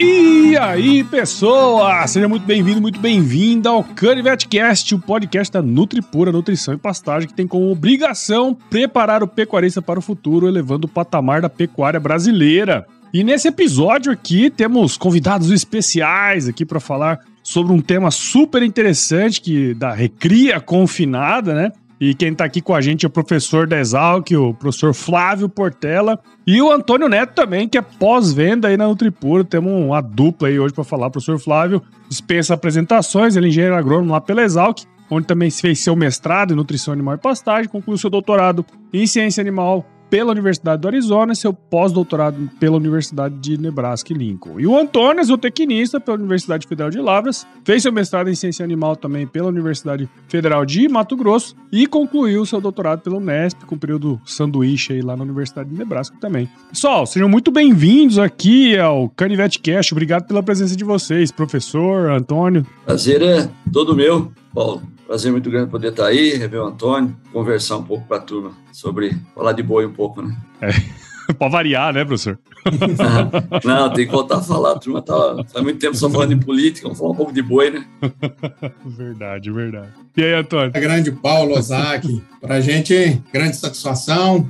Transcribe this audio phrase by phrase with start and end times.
[0.00, 2.04] E aí, pessoa!
[2.08, 7.34] Seja muito bem-vindo, muito bem-vinda ao CanivetCast, o podcast da Nutripura Nutrição e Pastagem, que
[7.34, 12.84] tem como obrigação preparar o pecuarista para o futuro, elevando o patamar da pecuária brasileira.
[13.14, 19.40] E nesse episódio aqui temos convidados especiais aqui para falar sobre um tema super interessante
[19.40, 21.72] que da recria confinada, né?
[22.00, 25.48] E quem está aqui com a gente é o professor da Exalc, o professor Flávio
[25.48, 29.44] Portela, e o Antônio Neto também, que é pós-venda aí na Nutripura.
[29.44, 31.06] Temos uma dupla aí hoje para falar.
[31.06, 35.78] O professor Flávio dispensa apresentações, ele é engenheiro agrônomo lá pela Exalc, onde também fez
[35.78, 40.82] seu mestrado em nutrição animal e pastagem, concluiu seu doutorado em ciência animal pela Universidade
[40.82, 44.60] do Arizona e seu pós-doutorado pela Universidade de Nebraska e Lincoln.
[44.60, 48.94] E o Antônio zootecnista pela Universidade Federal de Lavras, fez seu mestrado em ciência animal
[48.94, 53.78] também pela Universidade Federal de Mato Grosso e concluiu seu doutorado pela Unesp, com o
[53.78, 56.46] período sanduíche aí lá na Universidade de Nebraska também.
[56.68, 59.94] Pessoal, sejam muito bem-vindos aqui ao Canivete Cast.
[59.94, 62.66] Obrigado pela presença de vocês, professor, Antônio.
[62.84, 64.82] Prazer é todo meu, Paulo.
[65.06, 68.52] Prazer muito grande poder estar aí, rever o Antônio, conversar um pouco com a turma
[68.72, 70.34] sobre falar de boi um pouco, né?
[70.60, 70.68] É,
[71.34, 72.38] pode variar, né, professor?
[73.64, 74.72] Não, tem que voltar a falar.
[74.72, 77.42] A turma tá faz muito tempo só falando de política, vamos falar um pouco de
[77.42, 77.84] boi, né?
[78.86, 79.88] verdade, verdade.
[80.16, 80.70] E aí, Antônio?
[80.74, 84.48] A grande Paulo Ozaki, para a gente, grande satisfação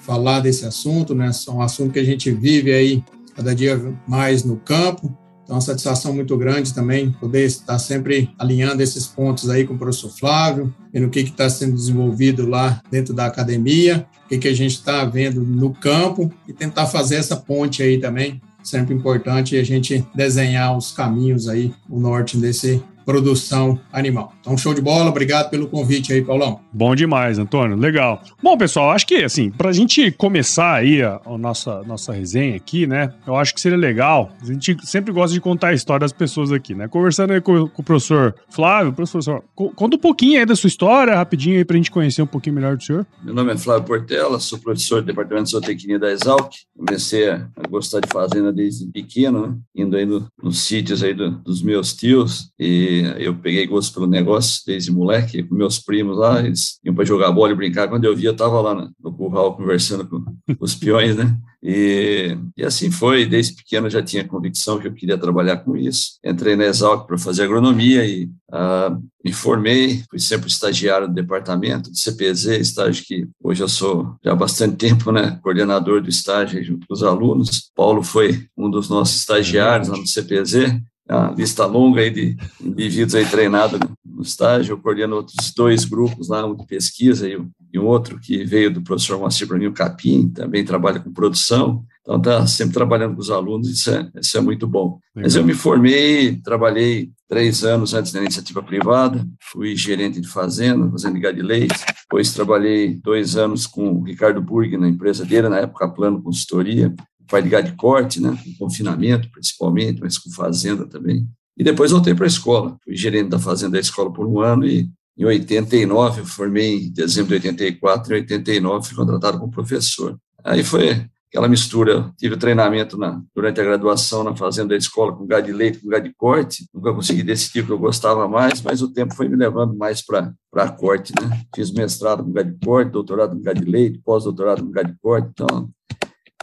[0.00, 1.30] falar desse assunto, né?
[1.30, 3.04] É um assunto que a gente vive aí
[3.36, 5.16] cada dia mais no campo
[5.50, 9.78] então, uma satisfação muito grande também poder estar sempre alinhando esses pontos aí com o
[9.78, 14.46] professor Flávio, vendo o que está sendo desenvolvido lá dentro da academia, o que, que
[14.46, 18.40] a gente está vendo no campo e tentar fazer essa ponte aí também.
[18.62, 22.80] Sempre importante a gente desenhar os caminhos aí, o norte desse
[23.10, 24.32] produção animal.
[24.40, 26.60] Então, show de bola, obrigado pelo convite aí, Paulão.
[26.72, 28.22] Bom demais, Antônio, legal.
[28.40, 32.86] Bom, pessoal, acho que, assim, pra gente começar aí a, a, nossa, nossa resenha aqui,
[32.86, 36.12] né, eu acho que seria legal, a gente sempre gosta de contar a história das
[36.12, 40.46] pessoas aqui, né, conversando aí com, com o professor Flávio, professor, conta um pouquinho aí
[40.46, 43.04] da sua história, rapidinho aí, pra gente conhecer um pouquinho melhor do senhor.
[43.24, 47.48] Meu nome é Flávio Portela, sou professor do Departamento de Zootecnia da Exalc, comecei a,
[47.68, 51.92] gostar de fazenda desde pequeno, né, indo aí no, nos sítios aí do, dos meus
[51.94, 56.94] tios, e eu peguei gosto pelo negócio desde moleque, com meus primos lá, eles iam
[56.94, 57.88] para jogar bola e brincar.
[57.88, 60.24] Quando eu via, eu estava lá no, no curral conversando com
[60.60, 61.36] os peões, né?
[61.62, 66.18] E, e, assim foi, desde pequeno já tinha convicção que eu queria trabalhar com isso.
[66.24, 71.92] Entrei na Exalc para fazer agronomia e ah, me formei, fui sempre estagiário do departamento
[71.92, 76.64] de CPZ, estágio que hoje eu sou já há bastante tempo, né, coordenador do estágio
[76.64, 77.70] junto com os alunos.
[77.76, 83.16] Paulo foi um dos nossos estagiários lá no CPZ a lista longa aí de indivíduos
[83.16, 87.36] aí treinados no estágio, eu coordeno outros dois grupos lá, um de pesquisa e,
[87.72, 92.16] e um outro que veio do professor Moacir Branil Capim, também trabalha com produção, então
[92.16, 95.00] está sempre trabalhando com os alunos, isso é, isso é muito bom.
[95.14, 95.24] Legal.
[95.24, 100.90] Mas eu me formei, trabalhei três anos antes da iniciativa privada, fui gerente de fazenda,
[100.90, 105.24] fazenda de gado de leite, depois trabalhei dois anos com o Ricardo Burg na empresa
[105.24, 106.94] dele, na época Plano Consultoria,
[107.30, 111.26] vai ligar de corte, né, com confinamento principalmente, mas com fazenda também.
[111.56, 112.76] E depois voltei para a escola.
[112.82, 116.92] Fui gerente da fazenda da escola por um ano e em 89, eu formei em
[116.92, 120.18] dezembro de 84, em 89 fui contratado como professor.
[120.42, 125.26] Aí foi aquela mistura, tive treinamento na, durante a graduação na fazenda da escola com
[125.26, 128.62] gado de leite, com gado de corte, nunca consegui decidir o que eu gostava mais,
[128.62, 131.42] mas o tempo foi me levando mais para corte, né?
[131.54, 134.98] Fiz mestrado com gado de corte, doutorado com gado de leite, pós-doutorado com gado de
[135.00, 135.68] corte, então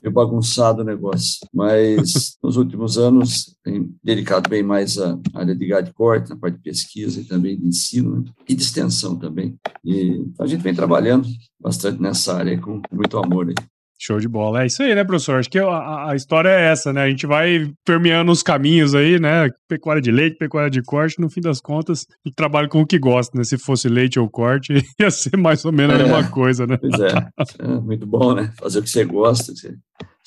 [0.04, 1.40] meio bagunçado o negócio.
[1.54, 6.36] Mas nos últimos anos tem dedicado bem mais à área de gado de corte, na
[6.36, 8.32] parte de pesquisa e também de ensino né?
[8.48, 9.58] e de extensão também.
[9.84, 11.28] E a gente vem trabalhando
[11.60, 13.56] bastante nessa área com muito amor aí.
[14.00, 14.62] Show de bola.
[14.62, 15.40] É isso aí, né, professor?
[15.40, 17.02] Acho que a, a, história é essa, né?
[17.02, 19.50] A gente vai permeando os caminhos aí, né?
[19.68, 22.86] Pecuária de leite, pecuária de corte, no fim das contas, a gente trabalha com o
[22.86, 23.44] que gosta, né?
[23.44, 26.78] Se fosse leite ou corte, ia ser mais ou menos a mesma é, coisa, né?
[26.78, 27.08] Pois é.
[27.60, 27.80] é.
[27.80, 28.54] Muito bom, né?
[28.60, 29.76] Fazer o que você gosta, ser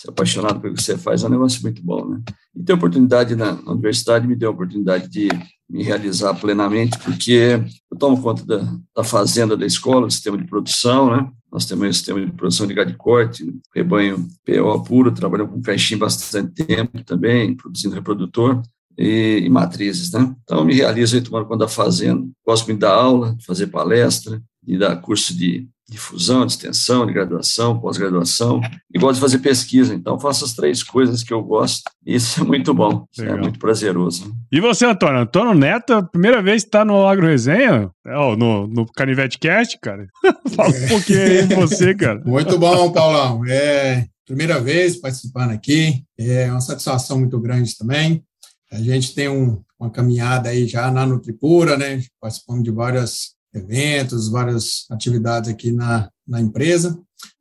[0.09, 2.21] apaixonado pelo que você faz é um negócio muito bom, né?
[2.57, 5.29] E ter oportunidade na, na universidade me deu a oportunidade de
[5.69, 8.67] me realizar plenamente, porque eu tomo conta da,
[8.97, 11.31] da fazenda da escola, do sistema de produção, né?
[11.53, 15.63] Nós temos um sistema de produção de gado de corte, rebanho PO puro, trabalhamos com
[15.63, 18.63] caixinha bastante tempo também, produzindo reprodutor
[18.97, 20.35] e, e matrizes, né?
[20.45, 22.29] Então, me realizo aí tomando conta da fazenda.
[22.47, 27.05] Gosto muito da aula, de fazer palestra, de dar curso de de fusão, de extensão,
[27.05, 28.61] de graduação, pós-graduação,
[28.95, 29.93] e gosto de fazer pesquisa.
[29.93, 31.91] Então, faço as três coisas que eu gosto.
[32.07, 34.33] Isso é muito bom, é muito prazeroso.
[34.53, 35.21] E você, Antônio?
[35.21, 37.91] Antônio Neto, primeira vez que está no Agro Resenha?
[38.07, 40.07] É, no, no Canivete Cast, cara?
[40.55, 42.23] Fala um pouquinho aí de você, cara.
[42.25, 43.45] Muito bom, Paulão.
[43.47, 48.23] É primeira vez participando aqui, é uma satisfação muito grande também.
[48.71, 52.01] A gente tem um, uma caminhada aí já na Nutripura, né?
[52.21, 56.99] Participando de vários eventos, várias atividades aqui na, na empresa.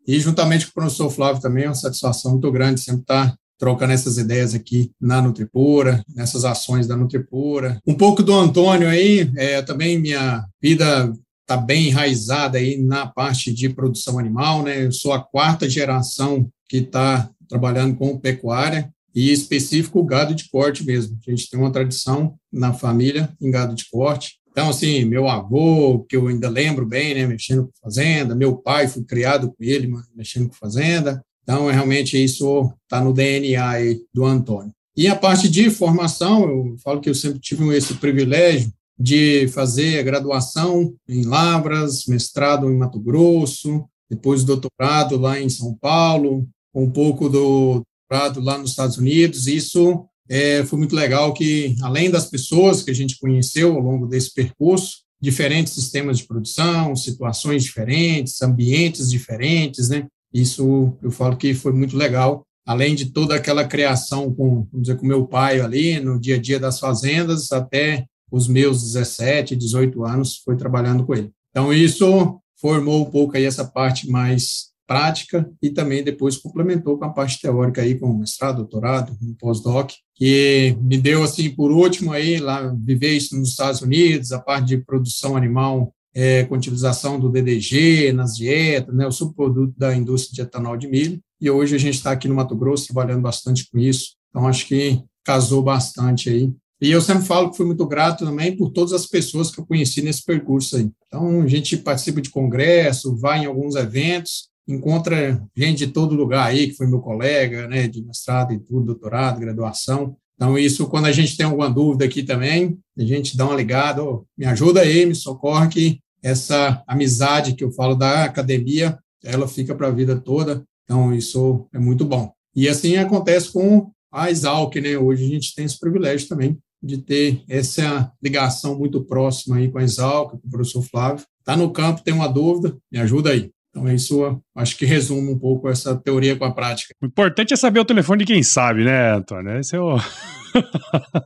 [0.08, 3.92] E juntamente com o professor Flávio também é uma satisfação muito grande sempre estar trocando
[3.92, 7.80] essas ideias aqui na Nutripura, nessas ações da Nutripura.
[7.86, 13.52] Um pouco do Antônio aí, é, também minha vida está bem enraizada aí na parte
[13.52, 14.86] de produção animal, né?
[14.86, 20.86] Eu sou a quarta geração que está trabalhando com pecuária e específico gado de corte
[20.86, 21.18] mesmo.
[21.28, 24.39] A gente tem uma tradição na família em gado de corte.
[24.60, 28.90] Então, assim, meu avô, que eu ainda lembro bem, né, mexendo com fazenda, meu pai,
[28.90, 31.24] fui criado com ele, mexendo com fazenda.
[31.42, 33.76] Então, realmente, isso está no DNA
[34.14, 34.74] do Antônio.
[34.98, 38.70] E a parte de formação, eu falo que eu sempre tive esse privilégio
[39.00, 45.74] de fazer a graduação em Lavras, mestrado em Mato Grosso, depois doutorado lá em São
[45.74, 46.46] Paulo,
[46.76, 49.48] um pouco do doutorado lá nos Estados Unidos.
[49.48, 54.06] Isso é, foi muito legal que, além das pessoas que a gente conheceu ao longo
[54.06, 60.08] desse percurso, diferentes sistemas de produção, situações diferentes, ambientes diferentes, né?
[60.34, 64.98] Isso eu falo que foi muito legal, além de toda aquela criação com, vamos dizer,
[64.98, 70.06] com meu pai ali no dia a dia das fazendas, até os meus 17, 18
[70.06, 71.32] anos, foi trabalhando com ele.
[71.50, 77.06] Então isso formou um pouco aí essa parte mais prática e também depois complementou com
[77.06, 82.12] a parte teórica aí com mestrado, doutorado, um pós-doc, que me deu assim por último
[82.12, 87.20] aí lá viver isso nos Estados Unidos, a parte de produção animal é, com utilização
[87.20, 91.20] do DDG nas dietas, né, o subproduto da indústria de etanol de milho.
[91.40, 94.16] E hoje a gente está aqui no Mato Grosso trabalhando bastante com isso.
[94.32, 96.52] Então acho que casou bastante aí.
[96.82, 99.66] E eu sempre falo que fui muito grato também por todas as pessoas que eu
[99.68, 100.90] conheci nesse percurso aí.
[101.06, 106.48] Então a gente participa de congresso, vai em alguns eventos encontra gente de todo lugar
[106.48, 110.16] aí, que foi meu colega, né, de mestrado e tudo, doutorado, graduação.
[110.36, 114.04] Então, isso, quando a gente tem alguma dúvida aqui também, a gente dá uma ligada,
[114.04, 119.48] oh, me ajuda aí, me socorre, que essa amizade que eu falo da academia, ela
[119.48, 120.64] fica para a vida toda.
[120.84, 122.32] Então, isso é muito bom.
[122.56, 124.98] E assim acontece com a Exalc, né?
[124.98, 129.78] Hoje a gente tem esse privilégio também de ter essa ligação muito próxima aí com
[129.78, 131.26] a Exalc, com o professor Flávio.
[131.40, 133.52] Está no campo, tem uma dúvida, me ajuda aí.
[133.70, 136.94] Então, isso acho que resume um pouco essa teoria com a prática.
[137.02, 139.60] O importante é saber o telefone de quem sabe, né, Antônio?
[139.60, 139.98] Esse é o.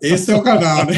[0.02, 0.94] Esse é o canal, né?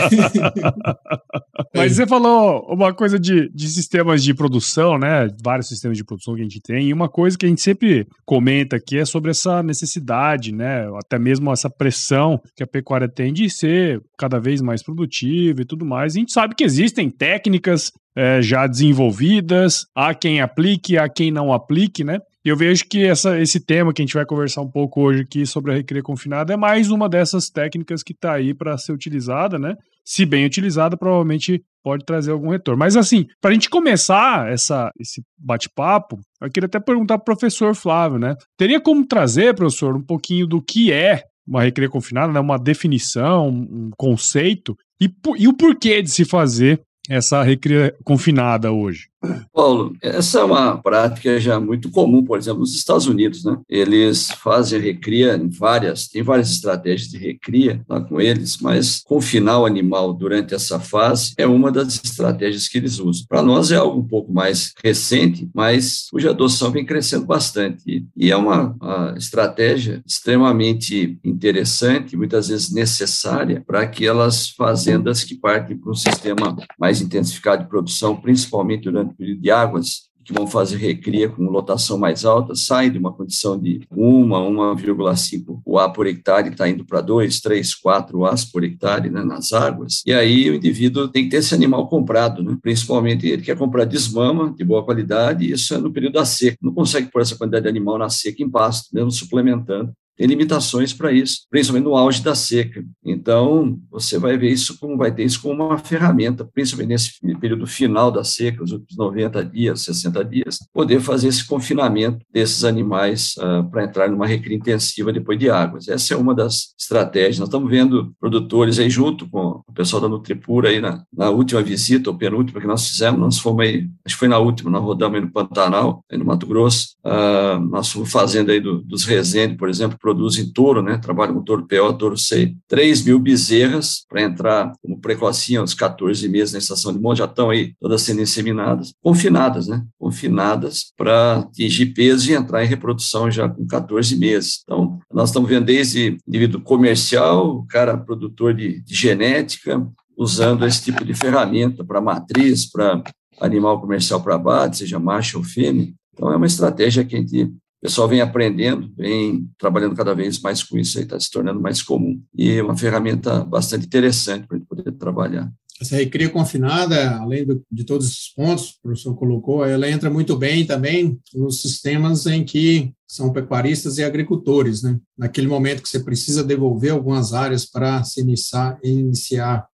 [1.76, 5.28] Mas você falou uma coisa de, de sistemas de produção, né?
[5.44, 6.88] Vários sistemas de produção que a gente tem.
[6.88, 10.88] E uma coisa que a gente sempre comenta aqui é sobre essa necessidade, né?
[10.98, 15.66] Até mesmo essa pressão que a pecuária tem de ser cada vez mais produtiva e
[15.66, 16.16] tudo mais.
[16.16, 21.32] E a gente sabe que existem técnicas é, já desenvolvidas, há quem aplique, há quem
[21.32, 22.20] não aplique, né?
[22.46, 25.48] Eu vejo que essa, esse tema que a gente vai conversar um pouco hoje aqui
[25.48, 29.58] sobre a recria confinada é mais uma dessas técnicas que está aí para ser utilizada,
[29.58, 29.76] né?
[30.06, 32.78] Se bem utilizada, provavelmente pode trazer algum retorno.
[32.78, 37.36] Mas assim, para a gente começar essa, esse bate-papo, eu queria até perguntar para o
[37.36, 38.36] professor Flávio, né?
[38.56, 42.40] Teria como trazer, professor, um pouquinho do que é uma recria confinada, né?
[42.40, 49.08] uma definição, um conceito, e, e o porquê de se fazer essa recria confinada hoje?
[49.54, 53.58] Paulo, essa é uma prática já muito comum, por exemplo, nos Estados Unidos, né?
[53.70, 59.60] Eles fazem recria em várias, tem várias estratégias de recria lá com eles, mas confinar
[59.60, 63.26] o animal durante essa fase é uma das estratégias que eles usam.
[63.28, 68.32] Para nós é algo um pouco mais recente, mas cuja adoção vem crescendo bastante e
[68.32, 75.92] é uma, uma estratégia extremamente interessante, muitas vezes necessária para aquelas fazendas que partem para
[75.92, 81.30] um sistema mais intensificado de produção, principalmente durante período de águas, que vão fazer recria
[81.30, 86.68] com lotação mais alta, saem de uma condição de 1, 1,5 UA por hectare, está
[86.68, 90.02] indo para 2, 3, 4 UAs por hectare né, nas águas.
[90.06, 92.58] E aí o indivíduo tem que ter esse animal comprado, né?
[92.60, 96.58] principalmente ele quer comprar desmama de boa qualidade, e isso é no período da seca.
[96.60, 100.94] Não consegue pôr essa quantidade de animal na seca em pasto, mesmo suplementando tem limitações
[100.94, 102.84] para isso, principalmente no auge da seca.
[103.04, 107.68] Então, você vai ver isso como vai ter isso como uma ferramenta, principalmente nesse período
[107.68, 113.36] final da seca, os últimos 90 dias, 60 dias, poder fazer esse confinamento desses animais
[113.38, 115.88] uh, para entrar numa recria intensiva depois de águas.
[115.88, 117.40] Essa é uma das estratégias.
[117.40, 122.10] Nós estamos vendo produtores aí junto com pessoal da Nutripura aí na, na última visita,
[122.10, 125.16] ou penúltima que nós fizemos, nós fomos aí, acho que foi na última, nós rodamos
[125.16, 129.56] aí no Pantanal, aí no Mato Grosso, uh, nós fomos fazendo aí do, dos Resende,
[129.56, 134.22] por exemplo, produzem touro, né, trabalham com touro PO, touro C, 3 mil bezerras para
[134.22, 138.22] entrar como precocinha aos 14 meses na estação de monte, já estão aí todas sendo
[138.22, 144.62] inseminadas, confinadas, né, confinadas para atingir peso e entrar em reprodução já com 14 meses.
[144.64, 149.82] Então, nós estamos vendo desde indivíduo comercial, cara produtor de, de genética,
[150.18, 153.02] usando esse tipo de ferramenta para matriz, para
[153.40, 155.94] animal comercial para abate, seja macho ou fêmea.
[156.14, 160.42] Então, é uma estratégia que a gente, o pessoal vem aprendendo, vem trabalhando cada vez
[160.42, 162.22] mais com isso, está se tornando mais comum.
[162.38, 165.50] E é uma ferramenta bastante interessante para a gente poder trabalhar.
[165.80, 170.10] Essa recria confinada, além do, de todos os pontos que o professor colocou, ela entra
[170.10, 175.00] muito bem também nos sistemas em que são pecuaristas e agricultores, né?
[175.18, 179.68] Naquele momento que você precisa devolver algumas áreas para se iniciar, iniciar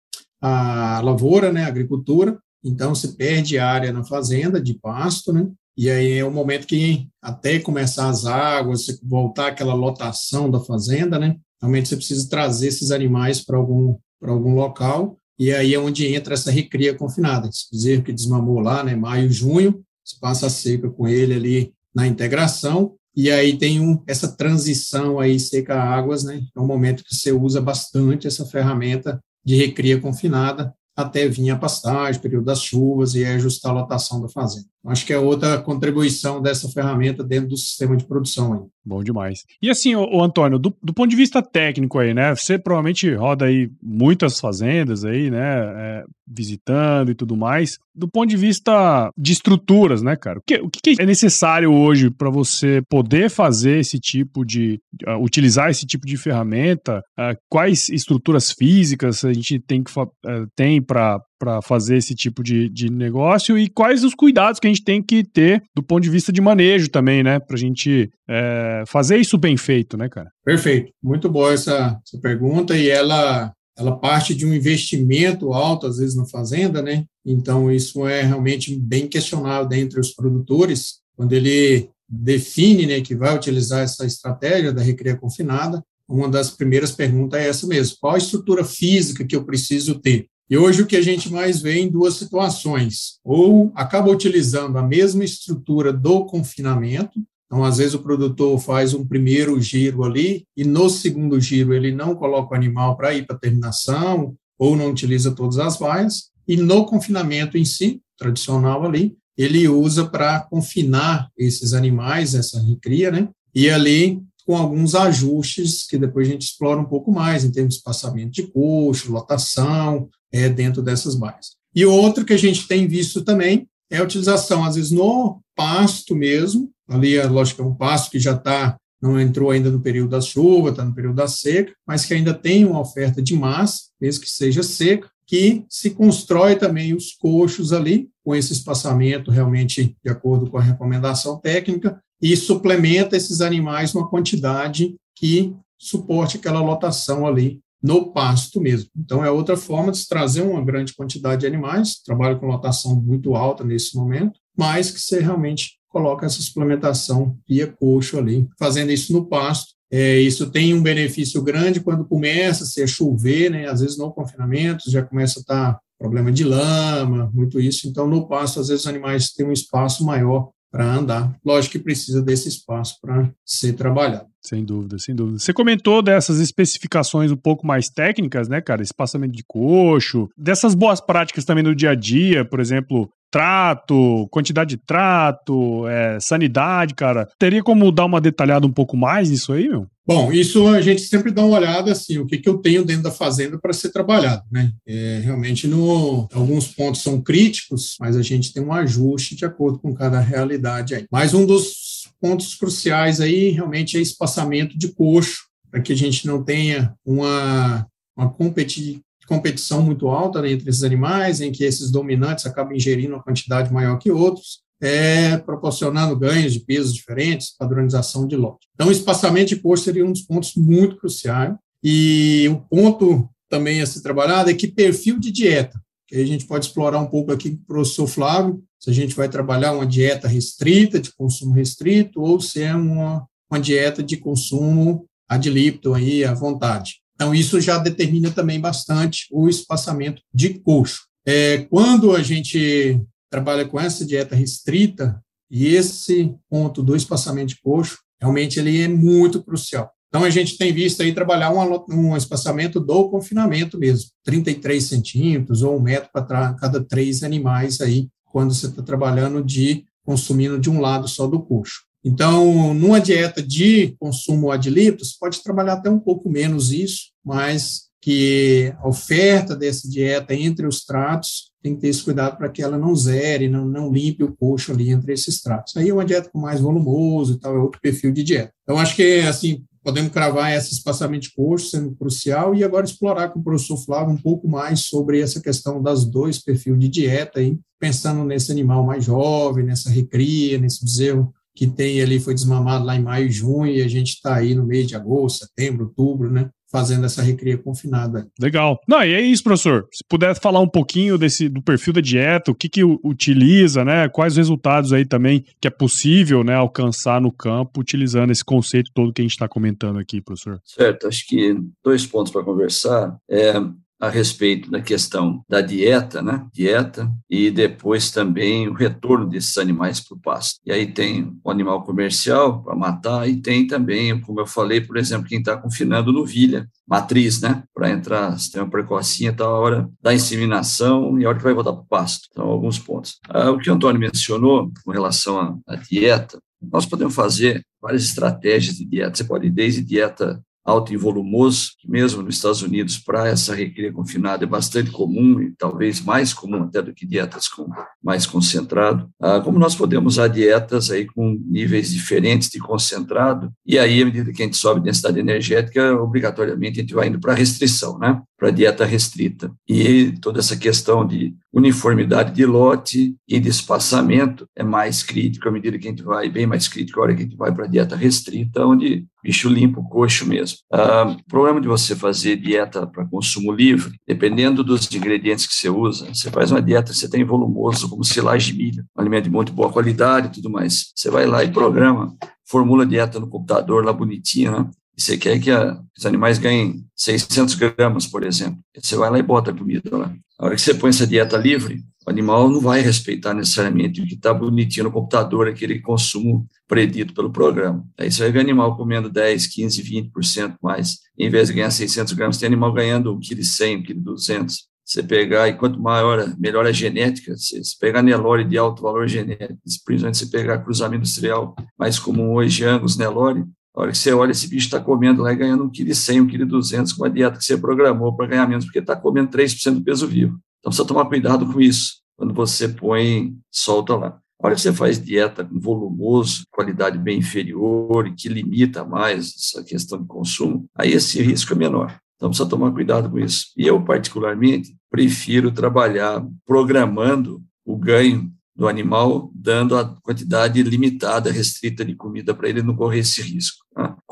[0.40, 5.48] a lavoura, né, a agricultura, então se perde área na fazenda de pasto, né?
[5.76, 11.18] E aí é o momento que até começar as águas, voltar aquela lotação da fazenda,
[11.18, 11.36] né?
[11.60, 16.12] Realmente você precisa trazer esses animais para algum para algum local e aí é onde
[16.12, 17.48] entra essa recria confinada.
[17.48, 21.74] Esse bezerro que desmamou lá, né, maio, junho, se passa a seca com ele ali
[21.94, 27.12] na integração, e aí tem um, essa transição aí seca-águas, né, é um momento que
[27.12, 33.16] você usa bastante essa ferramenta de recria confinada, até vir a pastagem, período das chuvas
[33.16, 34.68] e ajustar a lotação da fazenda.
[34.86, 38.60] Acho que é outra contribuição dessa ferramenta dentro do sistema de produção aí.
[38.84, 39.44] Bom demais.
[39.60, 42.34] E assim, o, Antônio, do, do, ponto de vista técnico aí, né?
[42.34, 45.38] Você provavelmente roda aí muitas fazendas aí, né?
[45.38, 47.78] É, visitando e tudo mais.
[47.94, 50.38] Do ponto de vista de estruturas, né, cara?
[50.38, 54.80] O que, o que é necessário hoje para você poder fazer esse tipo de.
[55.06, 57.02] Uh, utilizar esse tipo de ferramenta?
[57.18, 60.08] Uh, quais estruturas físicas a gente tem que uh,
[60.56, 64.70] tem para para fazer esse tipo de, de negócio e quais os cuidados que a
[64.70, 67.38] gente tem que ter do ponto de vista de manejo também, né?
[67.38, 70.30] Para a gente é, fazer isso bem feito, né, cara?
[70.44, 70.92] Perfeito.
[71.02, 76.16] Muito boa essa, essa pergunta e ela, ela parte de um investimento alto, às vezes,
[76.16, 77.04] na fazenda, né?
[77.24, 83.36] Então, isso é realmente bem questionável dentre os produtores, quando ele define né, que vai
[83.36, 88.18] utilizar essa estratégia da recria confinada, uma das primeiras perguntas é essa mesmo: qual a
[88.18, 90.26] estrutura física que eu preciso ter?
[90.50, 94.82] E hoje o que a gente mais vê em duas situações, ou acaba utilizando a
[94.82, 100.64] mesma estrutura do confinamento, então às vezes o produtor faz um primeiro giro ali e
[100.64, 105.32] no segundo giro ele não coloca o animal para ir para terminação ou não utiliza
[105.32, 111.74] todas as vaias, e no confinamento em si, tradicional ali, ele usa para confinar esses
[111.74, 113.28] animais, essa recria, né?
[113.54, 117.74] E ali com alguns ajustes que depois a gente explora um pouco mais, em termos
[117.74, 121.56] de espaçamento de coxo, lotação, é, dentro dessas baias.
[121.74, 126.14] E outro que a gente tem visto também é a utilização, às vezes, no pasto
[126.14, 130.10] mesmo, ali, é lógico, é um pasto que já está, não entrou ainda no período
[130.10, 133.84] da chuva, está no período da seca, mas que ainda tem uma oferta de massa,
[134.00, 139.96] mesmo que seja seca, que se constrói também os coxos ali, com esse espaçamento realmente
[140.02, 146.60] de acordo com a recomendação técnica, e suplementa esses animais numa quantidade que suporte aquela
[146.60, 148.90] lotação ali no pasto mesmo.
[148.96, 153.00] Então, é outra forma de se trazer uma grande quantidade de animais, trabalho com lotação
[153.00, 158.90] muito alta nesse momento, mas que você realmente coloca essa suplementação via coxo ali, fazendo
[158.90, 159.74] isso no pasto.
[159.90, 163.66] É, isso tem um benefício grande quando começa a chover, né?
[163.68, 167.88] às vezes no confinamento já começa a estar tá problema de lama, muito isso.
[167.88, 171.34] Então, no pasto, às vezes os animais têm um espaço maior para andar.
[171.44, 174.26] Lógico que precisa desse espaço para ser trabalhado.
[174.42, 175.38] Sem dúvida, sem dúvida.
[175.38, 178.82] Você comentou dessas especificações um pouco mais técnicas, né, cara?
[178.82, 184.70] Espaçamento de coxo, dessas boas práticas também no dia a dia, por exemplo, trato, quantidade
[184.70, 187.28] de trato, é, sanidade, cara.
[187.38, 189.86] Teria como dar uma detalhada um pouco mais nisso aí, meu?
[190.08, 193.02] Bom, isso a gente sempre dá uma olhada assim, o que, que eu tenho dentro
[193.02, 194.72] da fazenda para ser trabalhado, né?
[194.86, 199.78] É, realmente, no, alguns pontos são críticos, mas a gente tem um ajuste de acordo
[199.78, 201.06] com cada realidade aí.
[201.12, 206.26] Mas um dos pontos cruciais aí realmente é espaçamento de coxo, para que a gente
[206.26, 207.86] não tenha uma,
[208.16, 213.14] uma competi competição muito alta né, entre esses animais, em que esses dominantes acabam ingerindo
[213.14, 218.68] uma quantidade maior que outros, é, proporcionando ganhos de pesos diferentes, padronização de lote.
[218.74, 221.54] Então, o espaçamento de coxo seria um dos pontos muito cruciais.
[221.82, 226.46] E o ponto também a ser trabalhado é que perfil de dieta, que a gente
[226.46, 229.86] pode explorar um pouco aqui com o professor Flávio, se a gente vai trabalhar uma
[229.86, 235.94] dieta restrita, de consumo restrito, ou se é uma, uma dieta de consumo ad libitum
[235.94, 237.00] aí, à vontade.
[237.14, 241.08] Então, isso já determina também bastante o espaçamento de coxo.
[241.26, 247.60] É, quando a gente trabalha com essa dieta restrita, e esse ponto do espaçamento de
[247.60, 249.90] coxo, realmente ele é muito crucial.
[250.08, 255.62] Então, a gente tem visto aí trabalhar um, um espaçamento do confinamento mesmo, 33 centímetros
[255.62, 260.70] ou um metro para cada três animais aí, quando você está trabalhando de consumindo de
[260.70, 261.82] um lado só do coxo.
[262.02, 267.87] Então, numa dieta de consumo ad litos, pode trabalhar até um pouco menos isso, mas
[268.08, 272.62] que a oferta dessa dieta entre os tratos tem que ter esse cuidado para que
[272.62, 275.76] ela não zere, não, não limpe o coxo ali entre esses tratos.
[275.76, 278.50] Aí é uma dieta com mais volumoso e tal, é outro perfil de dieta.
[278.62, 283.28] Então, acho que, assim, podemos cravar esse espaçamento de coxo sendo crucial e agora explorar
[283.28, 287.40] com o professor Flávio um pouco mais sobre essa questão das dois perfis de dieta,
[287.40, 292.86] aí, pensando nesse animal mais jovem, nessa recria, nesse bezerro que tem ali, foi desmamado
[292.86, 295.84] lá em maio e junho, e a gente está aí no mês de agosto, setembro,
[295.86, 296.48] outubro, né?
[296.70, 298.28] Fazendo essa recria confinada.
[298.38, 298.78] Legal.
[298.86, 299.88] Não, e é isso, professor.
[299.92, 304.08] Se puder falar um pouquinho desse do perfil da dieta, o que que utiliza, né?
[304.08, 309.12] Quais resultados aí também que é possível, né, alcançar no campo utilizando esse conceito todo
[309.12, 310.60] que a gente está comentando aqui, professor.
[310.64, 311.06] Certo.
[311.06, 313.16] Acho que dois pontos para conversar.
[313.30, 313.54] É,
[314.00, 316.46] a respeito da questão da dieta, né?
[316.52, 320.60] Dieta e depois também o retorno desses animais para o pasto.
[320.64, 324.96] E aí tem o animal comercial para matar e tem também, como eu falei, por
[324.96, 327.62] exemplo, quem está confinando novilha, matriz, né?
[327.74, 331.54] Para entrar, tem uma precocinha, tá a hora da inseminação e a hora que vai
[331.54, 332.28] voltar para o pasto.
[332.30, 333.18] Então, alguns pontos.
[333.28, 338.76] Ah, o que o Antônio mencionou com relação à dieta, nós podemos fazer várias estratégias
[338.76, 339.16] de dieta.
[339.16, 343.54] Você pode ir desde dieta alto e volumoso, que mesmo nos Estados Unidos, para essa
[343.54, 347.66] recria confinada é bastante comum e talvez mais comum até do que dietas com
[348.02, 349.08] mais concentrado.
[349.20, 354.04] Ah, como nós podemos usar dietas aí com níveis diferentes de concentrado, e aí, à
[354.04, 358.20] medida que a gente sobe densidade energética, obrigatoriamente a gente vai indo para restrição, né?
[358.38, 359.52] Para dieta restrita.
[359.68, 365.50] E toda essa questão de uniformidade de lote e de espaçamento é mais crítico à
[365.50, 367.66] medida que a gente vai, bem mais crítico a hora que a gente vai para
[367.66, 370.58] dieta restrita, onde bicho limpo, coxo mesmo.
[370.72, 375.68] Ah, o problema de você fazer dieta para consumo livre, dependendo dos ingredientes que você
[375.68, 379.30] usa, você faz uma dieta, você tem volumoso, como silagem de milho, um alimento de
[379.30, 380.92] muito boa qualidade e tudo mais.
[380.94, 382.16] Você vai lá e programa,
[382.48, 384.70] formula dieta no computador lá bonitinho, né?
[384.98, 388.58] E você quer que a, os animais ganhem 600 gramas, por exemplo.
[388.76, 390.12] Você vai lá e bota a comida lá.
[390.36, 394.06] A hora que você põe essa dieta livre, o animal não vai respeitar necessariamente o
[394.06, 397.86] que está bonitinho no computador, aquele consumo predito pelo programa.
[397.96, 400.98] Aí você vai ver animal comendo 10, 15, 20% mais.
[401.16, 404.46] Em vez de ganhar 600 gramas, tem animal ganhando 1,1 kg, 1,2 kg.
[404.84, 409.60] Você pegar, e quanto maior, melhor a genética, se pegar Nelore de alto valor genético,
[409.84, 413.44] principalmente se pegar cruzamento industrial mais comum hoje, Angus, Nelore,
[413.78, 416.70] a hora que você olha, esse bicho está comendo lá e ganhando 1,1 kg, 1,2
[416.70, 419.82] kg com a dieta que você programou para ganhar menos, porque está comendo 3% do
[419.82, 420.36] peso vivo.
[420.58, 424.18] Então, precisa tomar cuidado com isso, quando você põe, solta lá.
[424.40, 429.62] A hora que você faz dieta volumoso, qualidade bem inferior e que limita mais essa
[429.62, 432.00] questão de consumo, aí esse risco é menor.
[432.16, 433.52] Então, precisa tomar cuidado com isso.
[433.56, 441.84] E eu, particularmente, prefiro trabalhar programando o ganho do animal, dando a quantidade limitada, restrita
[441.84, 443.64] de comida para ele não correr esse risco.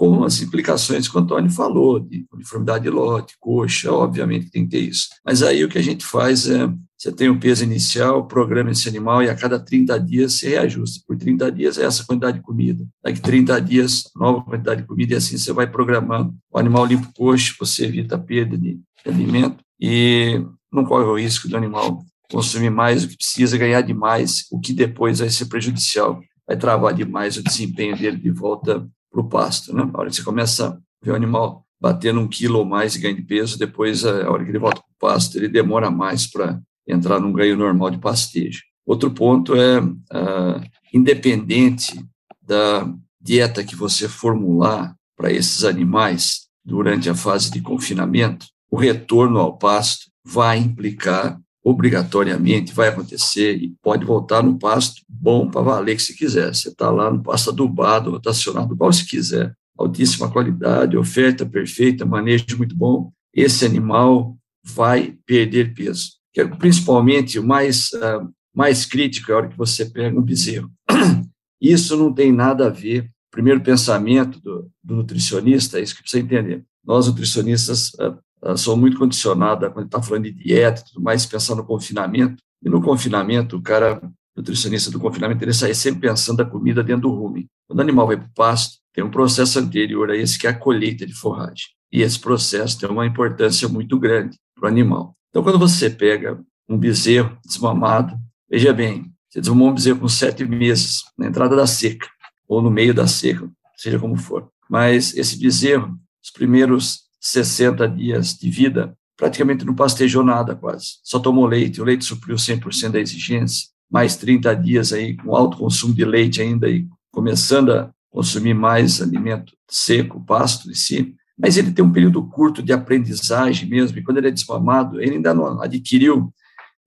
[0.06, 4.70] Com as implicações que o Antônio falou, de uniformidade de lote, coxa, obviamente tem que
[4.70, 5.08] ter isso.
[5.24, 8.88] Mas aí o que a gente faz é, você tem o peso inicial, programa esse
[8.88, 11.02] animal e a cada 30 dias se reajusta.
[11.06, 12.86] Por 30 dias é essa quantidade de comida.
[13.02, 16.34] Daqui 30 dias, nova quantidade de comida e assim você vai programando.
[16.52, 20.40] O animal limpa o coxo, você evita a perda de alimento e
[20.72, 24.72] não corre o risco do animal consumir mais do que precisa, ganhar demais, o que
[24.72, 28.86] depois vai ser prejudicial, vai travar demais o desempenho dele de volta
[29.16, 29.74] para o pasto.
[29.74, 29.88] Né?
[29.92, 33.00] A hora que você começa a ver o animal batendo um quilo ou mais e
[33.00, 36.26] ganho de peso, depois, a hora que ele volta para o pasto, ele demora mais
[36.26, 38.62] para entrar num ganho normal de pastejo.
[38.84, 42.02] Outro ponto é, uh, independente
[42.40, 42.88] da
[43.20, 49.56] dieta que você formular para esses animais durante a fase de confinamento, o retorno ao
[49.56, 56.02] pasto vai implicar obrigatoriamente vai acontecer e pode voltar no pasto bom para valer que
[56.02, 56.54] se quiser.
[56.54, 59.52] Você está lá no pasto adubado, rotacionado, igual se quiser.
[59.76, 63.10] Altíssima qualidade, oferta perfeita, manejo muito bom.
[63.34, 66.12] Esse animal vai perder peso.
[66.32, 70.22] Que é principalmente o mais, uh, mais crítico é a hora que você pega um
[70.22, 70.70] bezerro.
[71.60, 73.10] Isso não tem nada a ver.
[73.28, 76.64] Primeiro pensamento do, do nutricionista, é isso que precisa entender.
[76.84, 78.16] Nós, nutricionistas, uh,
[78.54, 82.42] sou muito condicionada quando está falando de dieta e tudo mais, pensar no confinamento.
[82.62, 84.00] E no confinamento, o cara,
[84.36, 87.46] nutricionista do confinamento, ele sai sempre pensando da comida dentro do rumen.
[87.66, 90.50] Quando o animal vai para o pasto, tem um processo anterior a esse que é
[90.50, 91.66] a colheita de forragem.
[91.92, 95.16] E esse processo tem uma importância muito grande para o animal.
[95.30, 98.16] Então, quando você pega um bezerro desmamado,
[98.50, 102.08] veja bem, você desmamou um bezerro com sete meses, na entrada da seca,
[102.48, 104.48] ou no meio da seca, seja como for.
[104.68, 111.18] Mas esse bezerro, os primeiros 60 dias de vida, praticamente não pastejou nada quase, só
[111.18, 115.94] tomou leite, o leite supriu 100% da exigência, mais 30 dias aí com alto consumo
[115.94, 121.70] de leite ainda e começando a consumir mais alimento seco, pasto em si, mas ele
[121.70, 125.60] tem um período curto de aprendizagem mesmo, e quando ele é desmamado, ele ainda não
[125.60, 126.32] adquiriu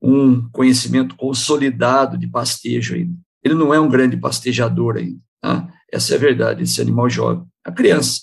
[0.02, 3.14] um conhecimento consolidado de pastejo ainda.
[3.44, 5.20] Ele não é um grande pastejador ainda.
[5.42, 5.68] Tá?
[5.92, 7.46] Essa é a verdade, esse animal jovem.
[7.64, 8.22] A criança,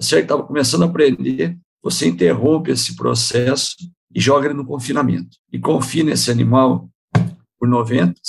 [0.00, 0.24] certo?
[0.24, 3.76] Estava começando a aprender, você interrompe esse processo
[4.14, 5.36] e joga ele no confinamento.
[5.52, 6.88] E confina esse animal
[7.58, 8.20] por 90,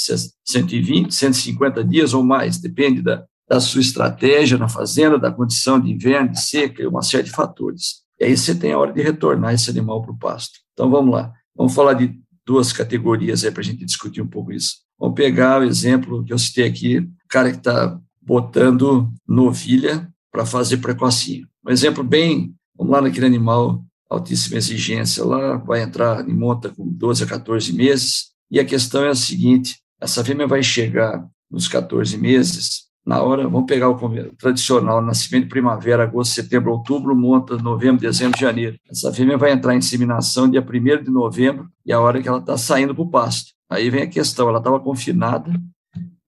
[0.45, 5.91] 120, 150 dias ou mais, depende da, da sua estratégia na fazenda, da condição de
[5.91, 8.03] inverno, de seca, uma série de fatores.
[8.19, 10.59] E aí você tem a hora de retornar esse animal para o pasto.
[10.73, 14.51] Então vamos lá, vamos falar de duas categorias aí para a gente discutir um pouco
[14.51, 14.77] isso.
[14.99, 20.45] Vamos pegar o exemplo que eu citei aqui, o cara que está botando novilha para
[20.45, 21.47] fazer precocinho.
[21.67, 26.87] Um exemplo bem, vamos lá naquele animal altíssima exigência lá, vai entrar em monta com
[26.87, 31.67] 12 a 14 meses, e a questão é a seguinte, essa fêmea vai chegar nos
[31.67, 33.97] 14 meses na hora, vamos pegar o
[34.37, 38.77] tradicional, nascimento primavera, agosto, setembro, outubro, monta novembro, dezembro, janeiro.
[38.89, 42.39] Essa fêmea vai entrar em inseminação dia 1 de novembro e a hora que ela
[42.39, 43.51] está saindo para o pasto.
[43.69, 45.51] Aí vem a questão, ela estava confinada,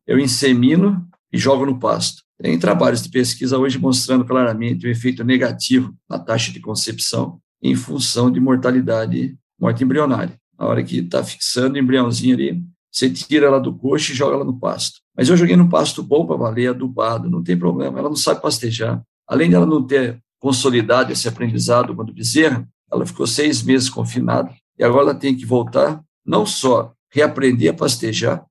[0.05, 2.23] eu insemino e jogo no pasto.
[2.41, 7.75] Tem trabalhos de pesquisa hoje mostrando claramente o efeito negativo na taxa de concepção em
[7.75, 10.33] função de mortalidade, morte embrionária.
[10.57, 14.35] A hora que está fixando o embriãozinho ali, você tira ela do coxo e joga
[14.35, 14.99] ela no pasto.
[15.15, 17.99] Mas eu joguei num pasto bom para valer, adubado, não tem problema.
[17.99, 19.01] Ela não sabe pastejar.
[19.27, 24.83] Além dela não ter consolidado esse aprendizado quando bezerra, ela ficou seis meses confinada e
[24.83, 28.45] agora ela tem que voltar, não só reaprender a pastejar,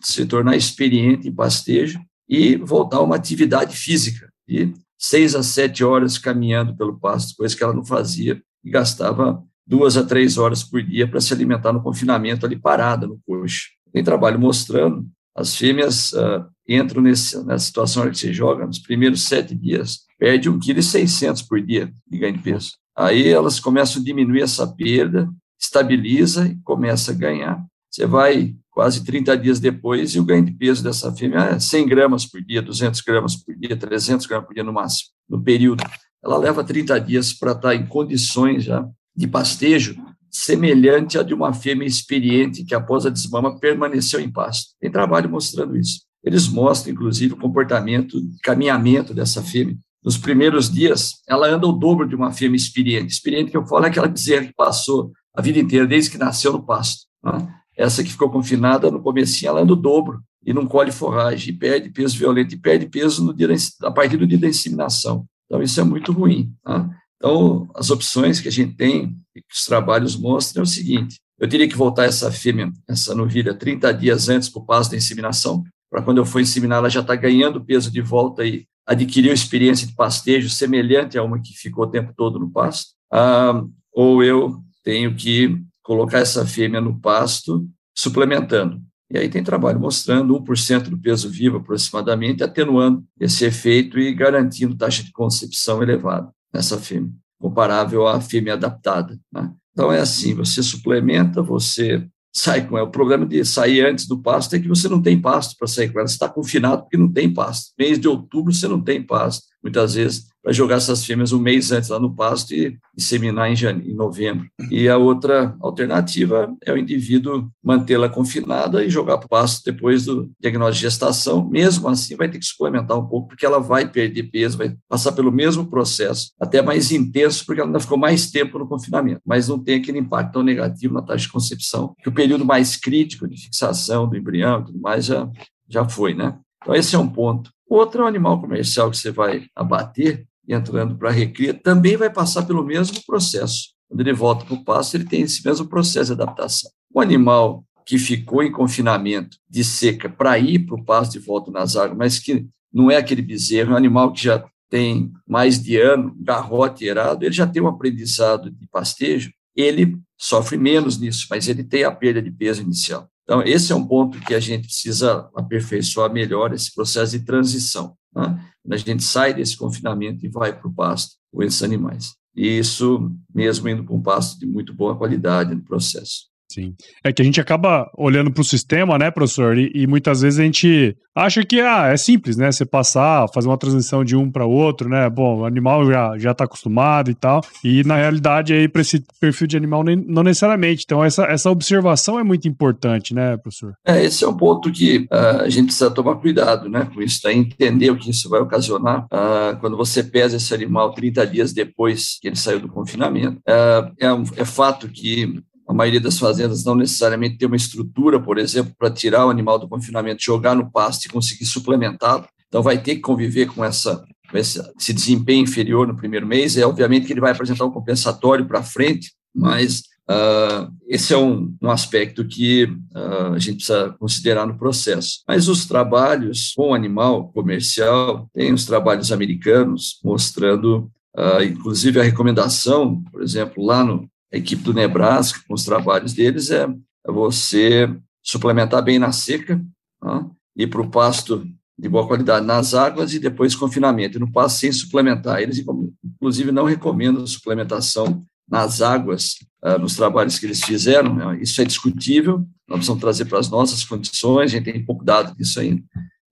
[0.00, 5.84] se tornar experiente em pastejo e voltar a uma atividade física de seis a sete
[5.84, 10.62] horas caminhando pelo pasto, coisa que ela não fazia e gastava duas a três horas
[10.62, 13.68] por dia para se alimentar no confinamento ali parada no coxo.
[13.92, 19.22] Tem trabalho mostrando as fêmeas uh, entram nesse, nessa situação que você joga, nos primeiros
[19.22, 22.72] sete dias, perde 1,6 kg por dia de ganho de peso.
[22.96, 25.28] Aí elas começam a diminuir essa perda,
[25.60, 27.64] estabiliza e começa a ganhar.
[27.94, 31.86] Você vai quase 30 dias depois e o ganho de peso dessa fêmea é 100
[31.86, 35.84] gramas por dia, 200 gramas por dia, 300 gramas por dia no máximo, no período.
[36.20, 38.84] Ela leva 30 dias para estar em condições já
[39.16, 39.96] de pastejo
[40.28, 44.72] semelhante à de uma fêmea experiente que, após a desmama, permaneceu em pasto.
[44.80, 46.00] Tem trabalho mostrando isso.
[46.24, 49.76] Eles mostram, inclusive, o comportamento, o caminhamento dessa fêmea.
[50.04, 53.12] Nos primeiros dias, ela anda o dobro de uma fêmea experiente.
[53.12, 56.52] Experiente que eu falo é aquela bezerra que passou a vida inteira, desde que nasceu
[56.52, 57.04] no pasto.
[57.22, 57.54] Né?
[57.76, 61.56] Essa que ficou confinada no começo, ela anda o dobro e não colhe forragem, e
[61.56, 63.48] perde peso violento, e perde peso no dia,
[63.82, 65.24] a partir do dia da inseminação.
[65.46, 66.52] Então, isso é muito ruim.
[66.66, 66.90] Né?
[67.16, 71.48] Então, as opções que a gente tem, que os trabalhos mostram, é o seguinte: eu
[71.48, 75.64] teria que voltar essa fêmea, essa novilha, 30 dias antes para o passo da inseminação,
[75.90, 79.86] para quando eu for inseminar, ela já está ganhando peso de volta e adquiriu experiência
[79.86, 82.92] de pastejo semelhante a uma que ficou o tempo todo no pasto.
[83.10, 88.82] Ah, ou eu tenho que colocar essa fêmea no pasto, suplementando.
[89.10, 94.76] E aí tem trabalho mostrando 1% do peso vivo aproximadamente, atenuando esse efeito e garantindo
[94.76, 99.16] taxa de concepção elevada nessa fêmea, comparável à fêmea adaptada.
[99.32, 99.52] Né?
[99.72, 102.88] Então é assim, você suplementa, você sai com ela.
[102.88, 105.92] O problema de sair antes do pasto é que você não tem pasto para sair
[105.92, 106.08] com ela.
[106.08, 107.72] Você está confinado porque não tem pasto.
[107.78, 109.44] Mês de outubro você não tem pasto.
[109.64, 113.56] Muitas vezes para jogar essas fêmeas um mês antes lá no pasto e inseminar em,
[113.56, 114.46] janeiro, em novembro.
[114.70, 120.04] E a outra alternativa é o indivíduo mantê-la confinada e jogar para o pasto depois
[120.04, 121.48] do diagnóstico de gestação.
[121.48, 125.12] Mesmo assim, vai ter que suplementar um pouco, porque ela vai perder peso, vai passar
[125.12, 129.48] pelo mesmo processo, até mais intenso, porque ela ainda ficou mais tempo no confinamento, mas
[129.48, 133.26] não tem aquele impacto tão negativo na taxa de concepção, que o período mais crítico
[133.26, 135.26] de fixação do embrião e tudo mais já,
[135.66, 136.38] já foi, né?
[136.62, 137.50] Então, esse é um ponto.
[137.74, 142.08] Outro é um animal comercial que você vai abater, entrando para a recria, também vai
[142.08, 143.70] passar pelo mesmo processo.
[143.88, 146.70] Quando ele volta para o pasto, ele tem esse mesmo processo de adaptação.
[146.94, 151.50] O animal que ficou em confinamento de seca para ir para o pasto de volta
[151.50, 155.60] nas águas, mas que não é aquele bezerro, é um animal que já tem mais
[155.60, 161.26] de ano, garrote erado, ele já tem um aprendizado de pastejo, ele sofre menos nisso,
[161.28, 163.08] mas ele tem a perda de peso inicial.
[163.24, 167.96] Então, esse é um ponto que a gente precisa aperfeiçoar melhor, esse processo de transição.
[168.14, 168.38] Né?
[168.64, 172.14] quando a gente sai desse confinamento e vai para o pasto com esses animais.
[172.34, 176.33] E isso mesmo indo para um pasto de muito boa qualidade no processo.
[176.50, 176.74] Sim.
[177.02, 179.56] É que a gente acaba olhando para o sistema, né, professor?
[179.58, 182.52] E, e, muitas vezes a gente acha que ah, é simples, né?
[182.52, 185.08] Você passar, fazer uma transição de um para outro, né?
[185.08, 187.40] Bom, o animal já já está acostumado e tal.
[187.64, 190.84] E na realidade aí para esse perfil de animal nem, não necessariamente.
[190.84, 193.74] Então essa, essa observação é muito importante, né, professor?
[193.84, 196.88] É, esse é um ponto que uh, a gente precisa tomar cuidado, né?
[196.92, 197.32] Com isso, tá?
[197.32, 202.18] entender o que isso vai ocasionar uh, quando você pesa esse animal 30 dias depois
[202.20, 203.38] que ele saiu do confinamento.
[203.38, 205.42] Uh, é, um, é fato que
[205.74, 209.58] a maioria das fazendas não necessariamente tem uma estrutura, por exemplo, para tirar o animal
[209.58, 212.28] do confinamento, jogar no pasto e conseguir suplementá-lo.
[212.46, 216.56] Então, vai ter que conviver com essa com esse, esse desempenho inferior no primeiro mês.
[216.56, 221.54] É obviamente que ele vai apresentar um compensatório para frente, mas uh, esse é um,
[221.60, 225.22] um aspecto que uh, a gente precisa considerar no processo.
[225.26, 233.02] Mas os trabalhos com animal comercial, tem os trabalhos americanos mostrando, uh, inclusive a recomendação,
[233.10, 236.64] por exemplo, lá no equipe do Nebraska, com os trabalhos deles, é,
[237.06, 239.62] é você suplementar bem na seca,
[240.00, 240.26] tá?
[240.56, 241.46] ir para o pasto
[241.78, 244.16] de boa qualidade nas águas e depois confinamento.
[244.16, 245.42] E no pasto sem suplementar.
[245.42, 245.62] Eles,
[246.04, 251.14] inclusive, não recomendam suplementação nas águas, uh, nos trabalhos que eles fizeram.
[251.14, 251.38] Né?
[251.40, 255.36] Isso é discutível, nós precisamos trazer para as nossas condições, a gente tem pouco dado
[255.36, 255.82] disso ainda,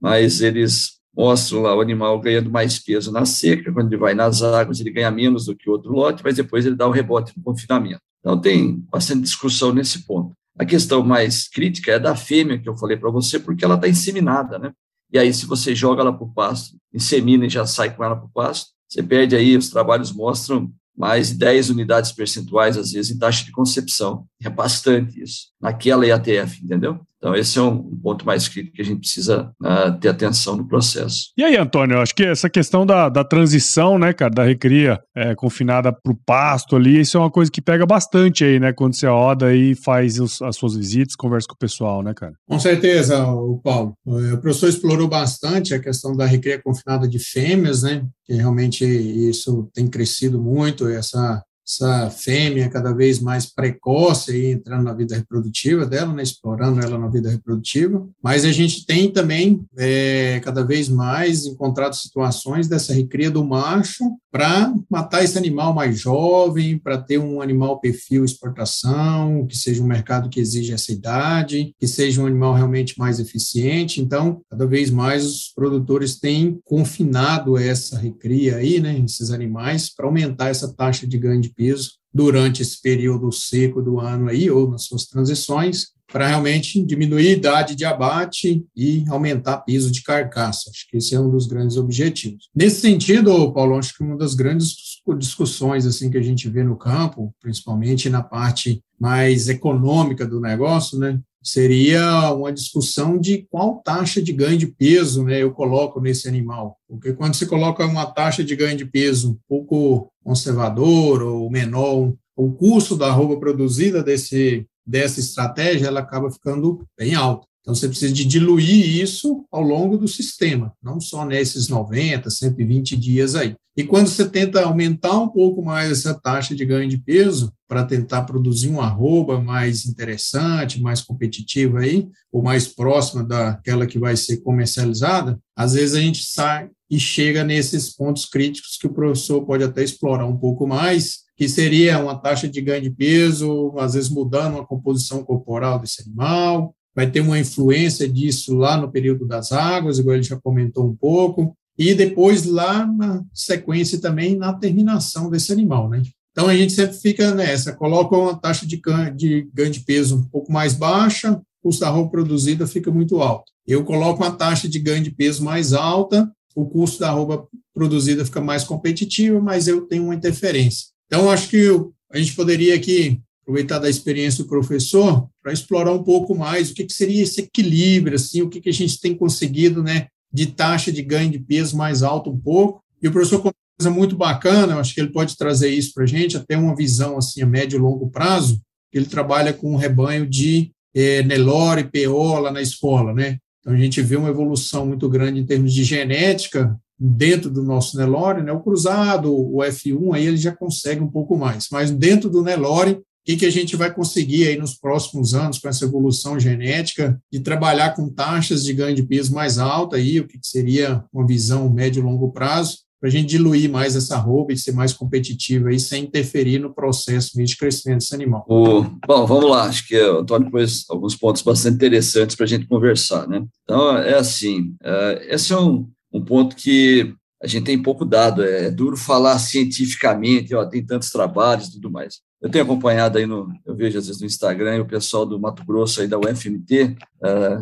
[0.00, 4.42] mas eles mostram lá o animal ganhando mais peso na seca, quando ele vai nas
[4.42, 7.32] águas ele ganha menos do que o outro lote, mas depois ele dá o rebote
[7.36, 8.00] no confinamento.
[8.20, 10.32] Então tem bastante discussão nesse ponto.
[10.58, 13.88] A questão mais crítica é da fêmea, que eu falei para você, porque ela está
[13.88, 14.72] inseminada, né?
[15.12, 18.16] E aí, se você joga ela para o pasto, insemina e já sai com ela
[18.16, 22.92] para o pasto, você perde aí, os trabalhos mostram mais de 10 unidades percentuais, às
[22.92, 24.26] vezes, em taxa de concepção.
[24.42, 27.00] É bastante isso, naquela IATF, entendeu?
[27.22, 30.66] Então, esse é um ponto mais crítico que a gente precisa uh, ter atenção no
[30.66, 31.30] processo.
[31.38, 35.32] E aí, Antônio, acho que essa questão da, da transição, né, cara, da recria é,
[35.32, 38.96] confinada para o pasto ali, isso é uma coisa que pega bastante aí, né, quando
[38.96, 42.32] você roda e faz os, as suas visitas, conversa com o pessoal, né, cara?
[42.48, 43.94] Com certeza, o Paulo.
[44.04, 49.70] O professor explorou bastante a questão da recria confinada de fêmeas, né, que realmente isso
[49.72, 51.40] tem crescido muito, essa
[51.72, 56.98] essa fêmea cada vez mais precoce aí, entrando na vida reprodutiva dela, né, explorando ela
[56.98, 62.92] na vida reprodutiva, mas a gente tem também é, cada vez mais encontrado situações dessa
[62.92, 69.46] recria do macho para matar esse animal mais jovem, para ter um animal perfil exportação,
[69.46, 74.00] que seja um mercado que exige essa idade, que seja um animal realmente mais eficiente.
[74.00, 80.06] Então, cada vez mais os produtores têm confinado essa recria aí, né, esses animais, para
[80.06, 84.70] aumentar essa taxa de ganho de peso durante esse período seco do ano aí, ou
[84.70, 90.68] nas suas transições, para realmente diminuir a idade de abate e aumentar peso de carcaça.
[90.68, 92.50] Acho que esse é um dos grandes objetivos.
[92.54, 96.76] Nesse sentido, Paulo, acho que uma das grandes discussões assim que a gente vê no
[96.76, 104.22] campo, principalmente na parte mais econômica do negócio, né, seria uma discussão de qual taxa
[104.22, 106.78] de ganho de peso né, eu coloco nesse animal.
[106.88, 112.12] Porque quando você coloca uma taxa de ganho de peso um pouco conservador ou menor,
[112.36, 117.46] o custo da roupa produzida desse, dessa estratégia ela acaba ficando bem alto.
[117.62, 122.96] Então, você precisa de diluir isso ao longo do sistema, não só nesses 90, 120
[122.96, 123.54] dias aí.
[123.74, 127.84] E quando você tenta aumentar um pouco mais essa taxa de ganho de peso, para
[127.84, 134.14] tentar produzir uma arroba mais interessante, mais competitiva aí, ou mais próxima daquela que vai
[134.14, 139.46] ser comercializada, às vezes a gente sai e chega nesses pontos críticos que o professor
[139.46, 143.94] pode até explorar um pouco mais, que seria uma taxa de ganho de peso, às
[143.94, 149.26] vezes mudando a composição corporal desse animal, vai ter uma influência disso lá no período
[149.26, 154.52] das águas, igual ele já comentou um pouco, e depois lá na sequência também na
[154.52, 156.02] terminação desse animal, né?
[156.32, 158.80] Então a gente sempre fica nessa, coloca uma taxa de
[159.14, 163.20] de, ganho de peso um pouco mais baixa, o custo da roupa produzida fica muito
[163.20, 163.52] alto.
[163.66, 168.24] Eu coloco uma taxa de ganho de peso mais alta, o custo da roupa produzida
[168.24, 170.88] fica mais competitivo, mas eu tenho uma interferência.
[171.06, 171.68] Então acho que
[172.10, 176.74] a gente poderia aqui aproveitar da experiência do professor para explorar um pouco mais o
[176.74, 180.46] que, que seria esse equilíbrio, assim, o que, que a gente tem conseguido, né, de
[180.46, 182.82] taxa de ganho de peso mais alto um pouco.
[183.02, 186.04] E o professor uma coisa muito bacana, eu acho que ele pode trazer isso para
[186.04, 188.60] a gente, até uma visão assim a médio e longo prazo.
[188.92, 193.38] Ele trabalha com um rebanho de é, Nelore, PO lá na escola, né?
[193.60, 197.96] Então a gente vê uma evolução muito grande em termos de genética dentro do nosso
[197.96, 198.52] Nelore, né?
[198.52, 203.00] O cruzado, o F1, aí ele já consegue um pouco mais, mas dentro do Nelore
[203.24, 207.40] que, que a gente vai conseguir aí nos próximos anos com essa evolução genética de
[207.40, 211.26] trabalhar com taxas de ganho de peso mais alta aí, o que, que seria uma
[211.26, 214.92] visão médio e longo prazo, para a gente diluir mais essa roupa e ser mais
[214.92, 218.44] competitivo aí, sem interferir no processo de crescimento desse animal.
[218.48, 222.48] O, bom, vamos lá, acho que o Antônio pôs alguns pontos bastante interessantes para a
[222.48, 223.44] gente conversar, né?
[223.64, 228.44] Então, é assim, é, esse é um, um ponto que a gente tem pouco dado,
[228.44, 232.20] é, é duro falar cientificamente, ó, tem tantos trabalhos e tudo mais.
[232.40, 235.64] Eu tenho acompanhado aí no, eu vejo às vezes no Instagram, o pessoal do Mato
[235.64, 236.96] Grosso aí da UFMT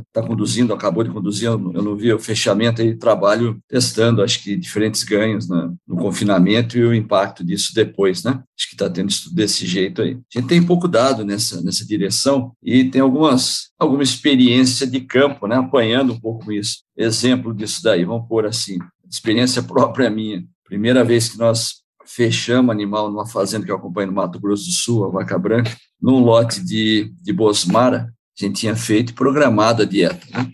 [0.09, 4.43] está uh, conduzindo, acabou de conduzir, eu não vi o fechamento aí, trabalho testando, acho
[4.43, 8.43] que diferentes ganhos né, no confinamento e o impacto disso depois, né?
[8.59, 10.13] Acho que está tendo estudo desse jeito aí.
[10.35, 15.47] A gente tem pouco dado nessa, nessa direção e tem algumas, alguma experiência de campo,
[15.47, 15.57] né?
[15.57, 16.79] Apanhando um pouco isso.
[16.97, 18.79] Exemplo disso daí, vamos pôr assim,
[19.11, 20.45] experiência própria minha.
[20.65, 24.73] Primeira vez que nós fechamos animal numa fazenda que eu acompanho no Mato Grosso do
[24.73, 29.85] Sul, a Vaca Branca, num lote de, de Bosmara, a gente tinha feito programado a
[29.85, 30.53] dieta, né?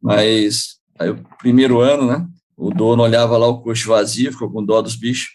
[0.00, 2.26] Mas aí o primeiro ano, né?
[2.56, 5.28] O dono olhava lá o coxo vazio, ficou com dó dos bichos,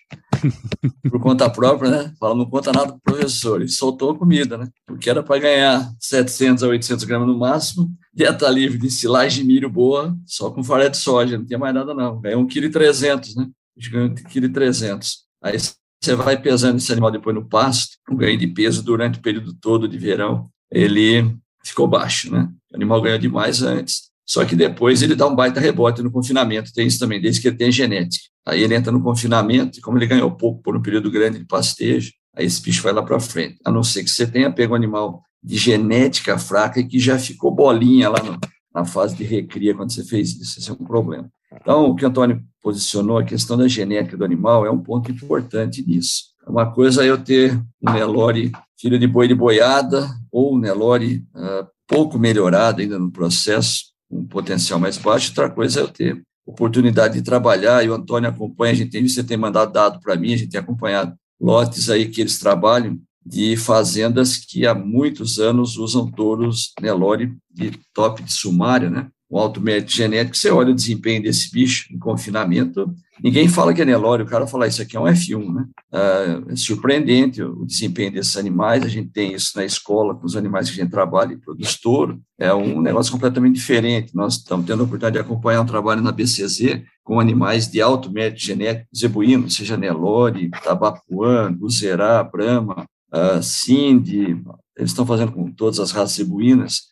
[1.10, 2.14] por conta própria, né?
[2.20, 3.62] Fala, não conta nada pro professor.
[3.62, 4.70] E soltou a comida, né?
[4.86, 9.48] Porque era para ganhar 700 a 800 gramas no máximo, dieta livre de silagem de
[9.48, 12.20] milho boa, só com farelo de soja, não tinha mais nada não.
[12.20, 13.50] Ganhou 1,3 kg, né?
[13.92, 15.00] Ganhou 1,3 kg.
[15.44, 15.58] Aí
[16.04, 19.54] você vai pesando esse animal depois no pasto, o ganho de peso durante o período
[19.54, 22.50] todo de verão, ele ficou baixo, né?
[22.72, 26.72] O animal ganhou demais antes, só que depois ele dá um baita rebote no confinamento,
[26.74, 28.26] tem isso também, desde que ele tem genética.
[28.46, 31.46] Aí ele entra no confinamento, e como ele ganhou pouco por um período grande de
[31.46, 33.58] pastejo, aí esse bicho vai lá para frente.
[33.66, 37.18] A não ser que você tenha pego um animal de genética fraca e que já
[37.18, 38.40] ficou bolinha lá no,
[38.74, 40.60] na fase de recria quando você fez isso.
[40.60, 41.30] Esse é um problema.
[41.54, 45.12] Então, o que o Antônio posicionou, a questão da genética do animal, é um ponto
[45.12, 46.32] importante nisso.
[46.48, 51.24] Uma coisa é eu ter um Nelore filho de boi de boiada, ou um Nelore
[51.36, 56.22] uh, pouco melhorado ainda no processo, um potencial mais baixo, outra coisa é eu ter
[56.46, 60.16] oportunidade de trabalhar, e o Antônio acompanha, a gente tem, você tem mandado dado para
[60.16, 65.40] mim, a gente tem acompanhado lotes aí que eles trabalham de fazendas que há muitos
[65.40, 69.10] anos usam touros Nelore de top de sumária, né?
[69.32, 73.82] Um alto mérito genético, você olha o desempenho desse bicho em confinamento, ninguém fala que
[73.82, 75.66] é Nelore, o cara fala, isso aqui é um F1, né?
[75.92, 80.36] Ah, é surpreendente o desempenho desses animais, a gente tem isso na escola, com os
[80.36, 84.66] animais que a gente trabalha e produz touro, é um negócio completamente diferente, nós estamos
[84.66, 88.90] tendo a oportunidade de acompanhar um trabalho na BCZ com animais de alto mérito genético,
[88.96, 94.42] zebuíno, seja Nelore, Tabapuã, Guzerá, Brahma, uh, Cindy,
[94.78, 96.92] eles estão fazendo com todas as raças zebuínas,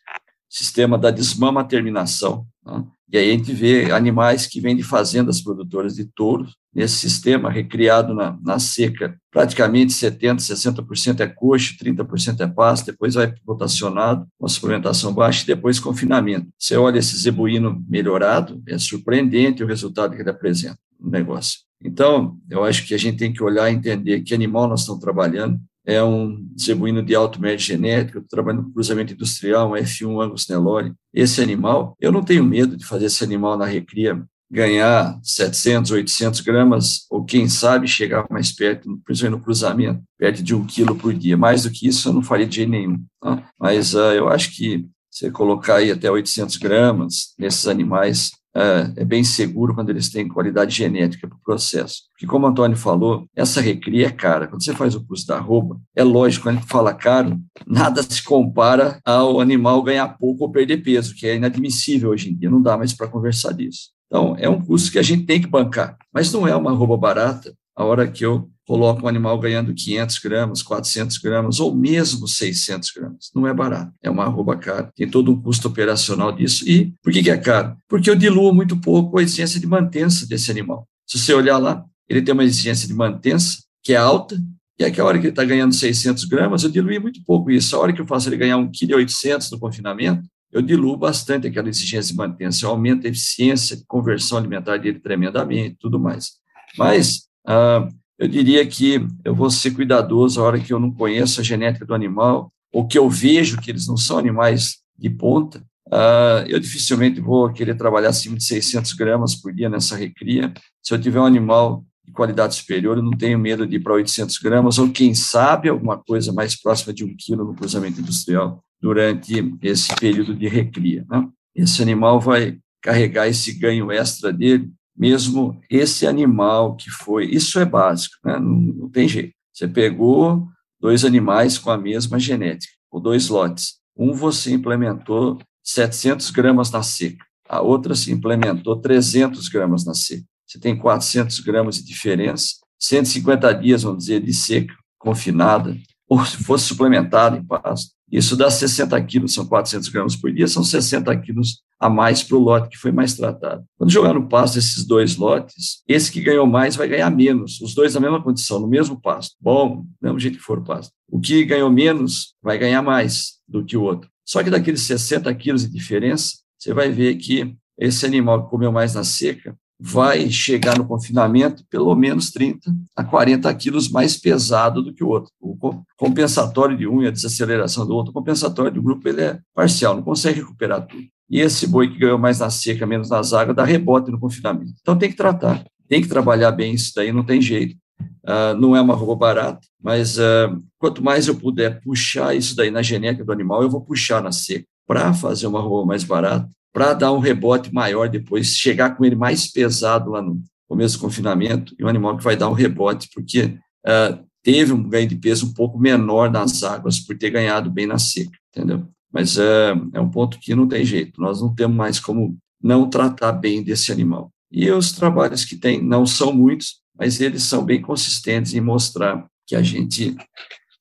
[0.50, 2.44] sistema da desmama terminação.
[2.66, 2.84] Né?
[3.12, 7.50] E aí a gente vê animais que vêm de fazendas produtoras de touros, nesse sistema
[7.50, 14.26] recriado na, na seca, praticamente 70%, 60% é coxo, 30% é pasto, depois vai rotacionado,
[14.38, 16.48] uma suplementação baixa e depois confinamento.
[16.56, 21.60] Você olha esse zebuíno melhorado, é surpreendente o resultado que ele apresenta no negócio.
[21.82, 25.00] Então, eu acho que a gente tem que olhar e entender que animal nós estamos
[25.00, 30.48] trabalhando, é um zebuíno de alto médio genético, trabalho no cruzamento industrial, um F1 Angus
[30.48, 30.92] Nelore.
[31.12, 36.40] Esse animal, eu não tenho medo de fazer esse animal na recria ganhar 700, 800
[36.40, 41.14] gramas, ou quem sabe chegar mais perto, principalmente no cruzamento, perto de um quilo por
[41.14, 41.36] dia.
[41.36, 43.00] Mais do que isso, eu não faria de jeito nenhum.
[43.20, 43.48] Tá?
[43.58, 49.04] Mas uh, eu acho que você colocar aí até 800 gramas nesses animais é, é
[49.04, 52.02] bem seguro quando eles têm qualidade genética para o processo.
[52.12, 54.46] Porque, como o Antônio falou, essa recria é cara.
[54.46, 58.02] Quando você faz o custo da arroba, é lógico, quando a gente fala caro, nada
[58.02, 62.50] se compara ao animal ganhar pouco ou perder peso, que é inadmissível hoje em dia,
[62.50, 63.90] não dá mais para conversar disso.
[64.06, 66.96] Então, é um custo que a gente tem que bancar, mas não é uma arroba
[66.96, 72.28] barata a hora que eu coloco um animal ganhando 500 gramas, 400 gramas ou mesmo
[72.28, 73.30] 600 gramas.
[73.34, 74.92] Não é barato, é uma arroba cara.
[74.94, 76.68] Tem todo um custo operacional disso.
[76.68, 77.74] E por que, que é caro?
[77.88, 80.86] Porque eu diluo muito pouco a exigência de mantença desse animal.
[81.06, 84.38] Se você olhar lá, ele tem uma exigência de mantença que é alta,
[84.78, 87.50] e é que a hora que ele está ganhando 600 gramas, eu diluí muito pouco
[87.50, 87.74] isso.
[87.74, 91.70] A hora que eu faço ele ganhar 1,8 kg no confinamento, eu diluo bastante aquela
[91.70, 96.32] exigência de mantença, eu aumento a eficiência de conversão alimentar dele tremendamente tudo mais.
[96.76, 97.88] Mas ah,
[98.20, 101.86] eu diria que eu vou ser cuidadoso a hora que eu não conheço a genética
[101.86, 106.60] do animal, ou que eu vejo que eles não são animais de ponta, uh, eu
[106.60, 110.52] dificilmente vou querer trabalhar acima de 600 gramas por dia nessa recria.
[110.82, 113.94] Se eu tiver um animal de qualidade superior, eu não tenho medo de ir para
[113.94, 118.62] 800 gramas, ou quem sabe alguma coisa mais próxima de um quilo no cruzamento industrial
[118.82, 121.06] durante esse período de recria.
[121.10, 121.26] Né?
[121.54, 127.64] Esse animal vai carregar esse ganho extra dele mesmo esse animal que foi, isso é
[127.64, 128.38] básico, né?
[128.38, 129.32] não, não, tem jeito.
[129.52, 130.46] Você pegou
[130.80, 133.78] dois animais com a mesma genética, ou dois lotes.
[133.96, 140.24] Um você implementou 700 gramas na seca, a outra se implementou 300 gramas na seca.
[140.46, 145.76] Você tem 400 gramas de diferença, 150 dias, vamos dizer, de seca, confinada,
[146.08, 147.92] ou se fosse suplementada em pasto.
[148.10, 152.36] Isso dá 60 quilos, são 400 gramas por dia, são 60 quilos a mais para
[152.36, 153.64] o lote que foi mais tratado.
[153.78, 157.74] Quando jogar no pasto esses dois lotes, esse que ganhou mais vai ganhar menos, os
[157.74, 159.36] dois na mesma condição, no mesmo pasto.
[159.40, 160.92] Bom, mesmo jeito que for o pasto.
[161.08, 164.10] O que ganhou menos vai ganhar mais do que o outro.
[164.24, 168.70] Só que daqueles 60 quilos de diferença, você vai ver que esse animal que comeu
[168.70, 174.82] mais na seca vai chegar no confinamento pelo menos 30 a 40 quilos mais pesado
[174.82, 175.32] do que o outro.
[175.40, 175.56] O
[175.96, 179.96] compensatório de um e a desaceleração do outro, o compensatório do grupo ele é parcial,
[179.96, 181.02] não consegue recuperar tudo.
[181.30, 184.74] E esse boi que ganhou mais na seca, menos nas águas, dá rebote no confinamento.
[184.82, 187.74] Então tem que tratar, tem que trabalhar bem isso daí, não tem jeito.
[188.22, 192.70] Uh, não é uma roupa barata, mas uh, quanto mais eu puder puxar isso daí
[192.70, 196.50] na genética do animal, eu vou puxar na seca para fazer uma roupa mais barata
[196.72, 201.00] para dar um rebote maior depois, chegar com ele mais pesado lá no começo do
[201.00, 205.16] confinamento, e um animal que vai dar um rebote, porque uh, teve um ganho de
[205.16, 208.86] peso um pouco menor nas águas por ter ganhado bem na seca, entendeu?
[209.12, 212.88] Mas uh, é um ponto que não tem jeito, nós não temos mais como não
[212.88, 214.32] tratar bem desse animal.
[214.50, 219.26] E os trabalhos que tem não são muitos, mas eles são bem consistentes em mostrar
[219.46, 220.16] que a gente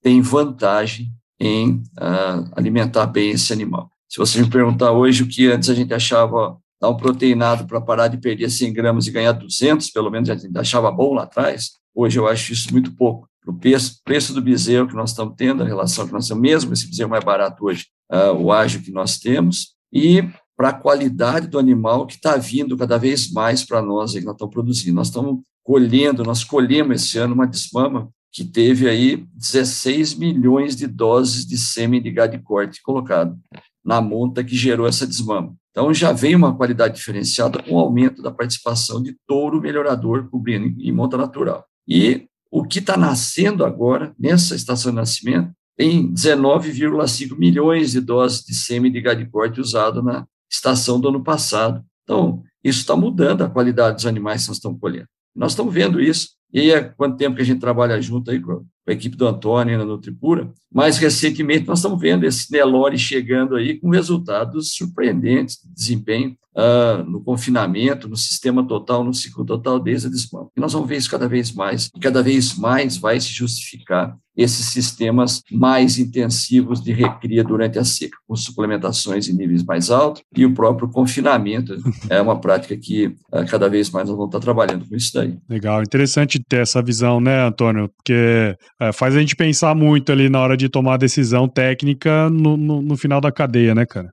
[0.01, 3.89] tem vantagem em uh, alimentar bem esse animal.
[4.09, 7.79] Se você me perguntar hoje o que antes a gente achava dar um proteinado para
[7.79, 11.23] parar de perder 100 gramas e ganhar 200, pelo menos a gente achava bom lá
[11.23, 13.29] atrás, hoje eu acho isso muito pouco.
[13.45, 16.73] O preço, preço do bezerro que nós estamos tendo, a relação que nós temos, mesmo
[16.73, 20.23] esse bezerro mais barato hoje, uh, o ágio que nós temos, e
[20.57, 24.33] para a qualidade do animal que está vindo cada vez mais para nós, que nós
[24.33, 24.95] estamos produzindo.
[24.95, 30.85] Nós estamos colhendo, nós colhemos esse ano uma desmama que teve aí 16 milhões de
[30.87, 33.37] doses de sêmen de gado de corte colocado
[33.83, 35.55] na monta que gerou essa desmama.
[35.71, 40.81] Então, já vem uma qualidade diferenciada com o aumento da participação de touro melhorador cobrindo
[40.81, 41.65] em monta natural.
[41.87, 48.43] E o que está nascendo agora, nessa estação de nascimento, tem 19,5 milhões de doses
[48.43, 51.83] de sêmen de gado de corte usado na estação do ano passado.
[52.03, 55.07] Então, isso está mudando a qualidade dos animais que nós estamos colhendo.
[55.35, 56.31] Nós estamos vendo isso.
[56.51, 59.77] E há quanto tempo que a gente trabalha junto aí com a equipe do Antônio
[59.77, 60.51] na Nutripura.
[60.71, 67.03] Mais recentemente, nós estamos vendo esse Nelore chegando aí com resultados surpreendentes de desempenho uh,
[67.03, 70.49] no confinamento, no sistema total, no ciclo total desde a desmama.
[70.55, 74.17] E nós vamos ver isso cada vez mais, e cada vez mais vai se justificar
[74.37, 80.23] esses sistemas mais intensivos de recria durante a seca, com suplementações em níveis mais altos
[80.33, 81.75] e o próprio confinamento
[82.09, 85.37] é uma prática que uh, cada vez mais nós vamos estar trabalhando com isso daí.
[85.49, 87.89] Legal, interessante ter essa visão, né, Antônio?
[87.89, 92.55] Porque uh, faz a gente pensar muito ali na hora de tomar decisão técnica no,
[92.55, 94.09] no, no final da cadeia, né, cara?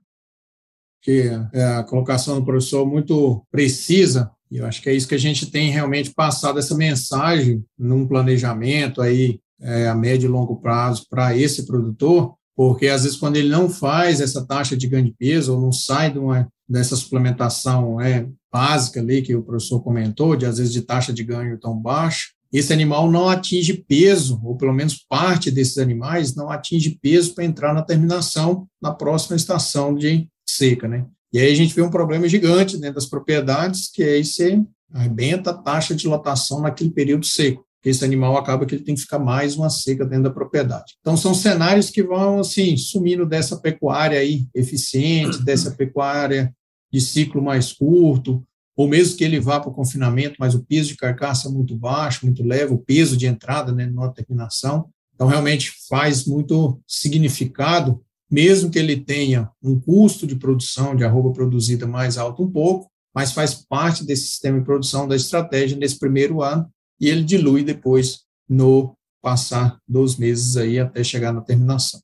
[1.53, 5.19] É a colocação do professor muito precisa e eu acho que é isso que a
[5.19, 11.05] gente tem realmente passado essa mensagem num planejamento aí é, a médio e longo prazo
[11.09, 15.15] para esse produtor, porque às vezes quando ele não faz essa taxa de ganho de
[15.17, 20.35] peso ou não sai de uma, dessa suplementação é, básica ali que o professor comentou,
[20.35, 24.55] de às vezes de taxa de ganho tão baixa, esse animal não atinge peso, ou
[24.55, 29.93] pelo menos parte desses animais não atinge peso para entrar na terminação na próxima estação
[29.93, 31.05] de seca, né?
[31.33, 35.51] E aí a gente vê um problema gigante dentro das propriedades, que é esse arrebenta
[35.51, 39.01] a taxa de lotação naquele período seco que esse animal acaba que ele tem que
[39.01, 40.95] ficar mais uma seca dentro da propriedade.
[40.99, 46.53] Então são cenários que vão assim sumindo dessa pecuária aí eficiente, dessa pecuária
[46.91, 48.43] de ciclo mais curto,
[48.75, 51.75] ou mesmo que ele vá para o confinamento, mas o peso de carcaça é muito
[51.75, 54.89] baixo, muito leve, o peso de entrada, né, na terminação.
[55.15, 61.31] Então realmente faz muito significado, mesmo que ele tenha um custo de produção de arroba
[61.31, 65.97] produzida mais alto um pouco, mas faz parte desse sistema de produção da estratégia nesse
[65.97, 66.67] primeiro ano
[66.99, 71.99] e ele dilui depois no passar dos meses aí até chegar na terminação.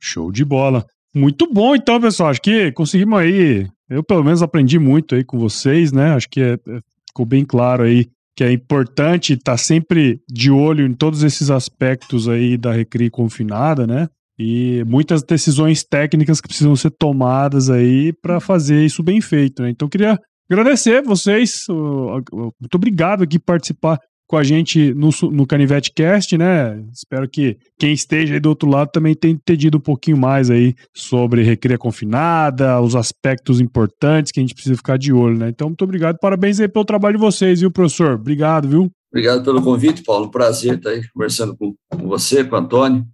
[0.00, 0.86] Show de bola.
[1.14, 2.30] Muito bom, então, pessoal.
[2.30, 3.68] Acho que conseguimos aí.
[3.88, 6.12] Eu, pelo menos, aprendi muito aí com vocês, né?
[6.12, 10.86] Acho que é, é, ficou bem claro aí que é importante estar sempre de olho
[10.86, 14.08] em todos esses aspectos aí da recria confinada, né?
[14.38, 19.70] E muitas decisões técnicas que precisam ser tomadas aí para fazer isso bem feito, né?
[19.70, 20.18] Então, queria
[20.50, 21.64] agradecer vocês.
[21.68, 26.84] Muito obrigado aqui por participar com a gente no, no Canivete Cast, né?
[26.92, 30.74] Espero que quem esteja aí do outro lado também tenha entendido um pouquinho mais aí
[30.94, 35.48] sobre recria confinada, os aspectos importantes que a gente precisa ficar de olho, né?
[35.48, 38.14] Então, muito obrigado, parabéns aí pelo trabalho de vocês, viu, professor?
[38.14, 38.90] Obrigado, viu?
[39.12, 40.30] Obrigado pelo convite, Paulo.
[40.30, 43.06] Prazer estar aí conversando com, com você, com o Antônio.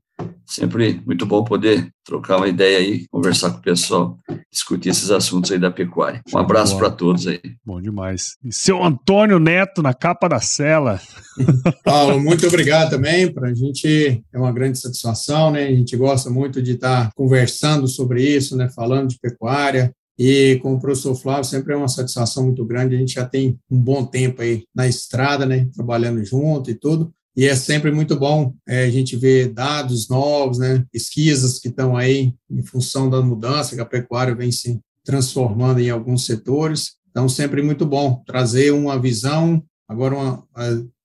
[0.52, 4.18] Sempre muito bom poder trocar uma ideia aí, conversar com o pessoal,
[4.50, 6.20] discutir esses assuntos aí da pecuária.
[6.32, 7.40] Um abraço para todos aí.
[7.64, 8.36] Bom demais.
[8.44, 11.00] E seu Antônio Neto na capa da cela.
[11.84, 13.32] Paulo, muito obrigado também.
[13.32, 15.64] Para a gente é uma grande satisfação, né?
[15.64, 18.68] A gente gosta muito de estar conversando sobre isso, né?
[18.68, 19.92] Falando de pecuária.
[20.18, 22.94] E com o professor Flávio sempre é uma satisfação muito grande.
[22.94, 25.66] A gente já tem um bom tempo aí na estrada, né?
[25.74, 27.12] Trabalhando junto e tudo.
[27.36, 31.96] E é sempre muito bom é, a gente ver dados novos, né, pesquisas que estão
[31.96, 36.96] aí em função da mudança que a pecuária vem se transformando em alguns setores.
[37.10, 40.46] Então, sempre muito bom trazer uma visão, agora uma,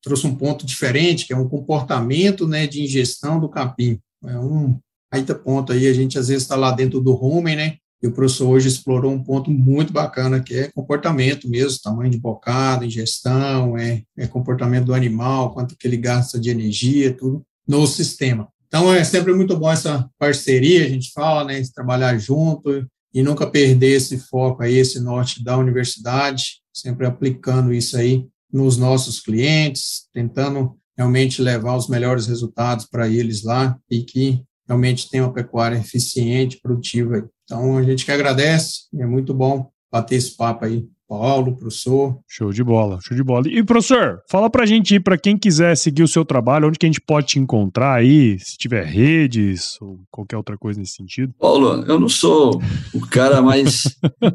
[0.01, 3.99] trouxe um ponto diferente, que é um comportamento né, de ingestão do capim.
[4.25, 4.77] É um
[5.11, 8.11] ainda ponto aí, a gente às vezes está lá dentro do rumen, né, e o
[8.11, 13.77] professor hoje explorou um ponto muito bacana, que é comportamento mesmo, tamanho de bocado, ingestão,
[13.77, 18.47] é, é comportamento do animal, quanto que ele gasta de energia, tudo no sistema.
[18.67, 23.47] Então, é sempre muito bom essa parceria, a gente fala, né, trabalhar junto e nunca
[23.47, 30.07] perder esse foco aí, esse norte da universidade, sempre aplicando isso aí nos nossos clientes,
[30.13, 35.77] tentando realmente levar os melhores resultados para eles lá e que realmente tenha uma pecuária
[35.77, 37.29] eficiente, produtiva.
[37.47, 40.85] Então, a gente que agradece, é muito bom bater esse papo aí.
[41.07, 42.19] Paulo, professor.
[42.27, 43.47] Show de bola, show de bola.
[43.47, 46.85] E, professor, fala pra gente aí, pra quem quiser seguir o seu trabalho, onde que
[46.85, 51.33] a gente pode te encontrar aí, se tiver redes ou qualquer outra coisa nesse sentido.
[51.39, 52.61] Paulo, eu não sou
[52.93, 53.85] o cara mais
[54.21, 54.27] é,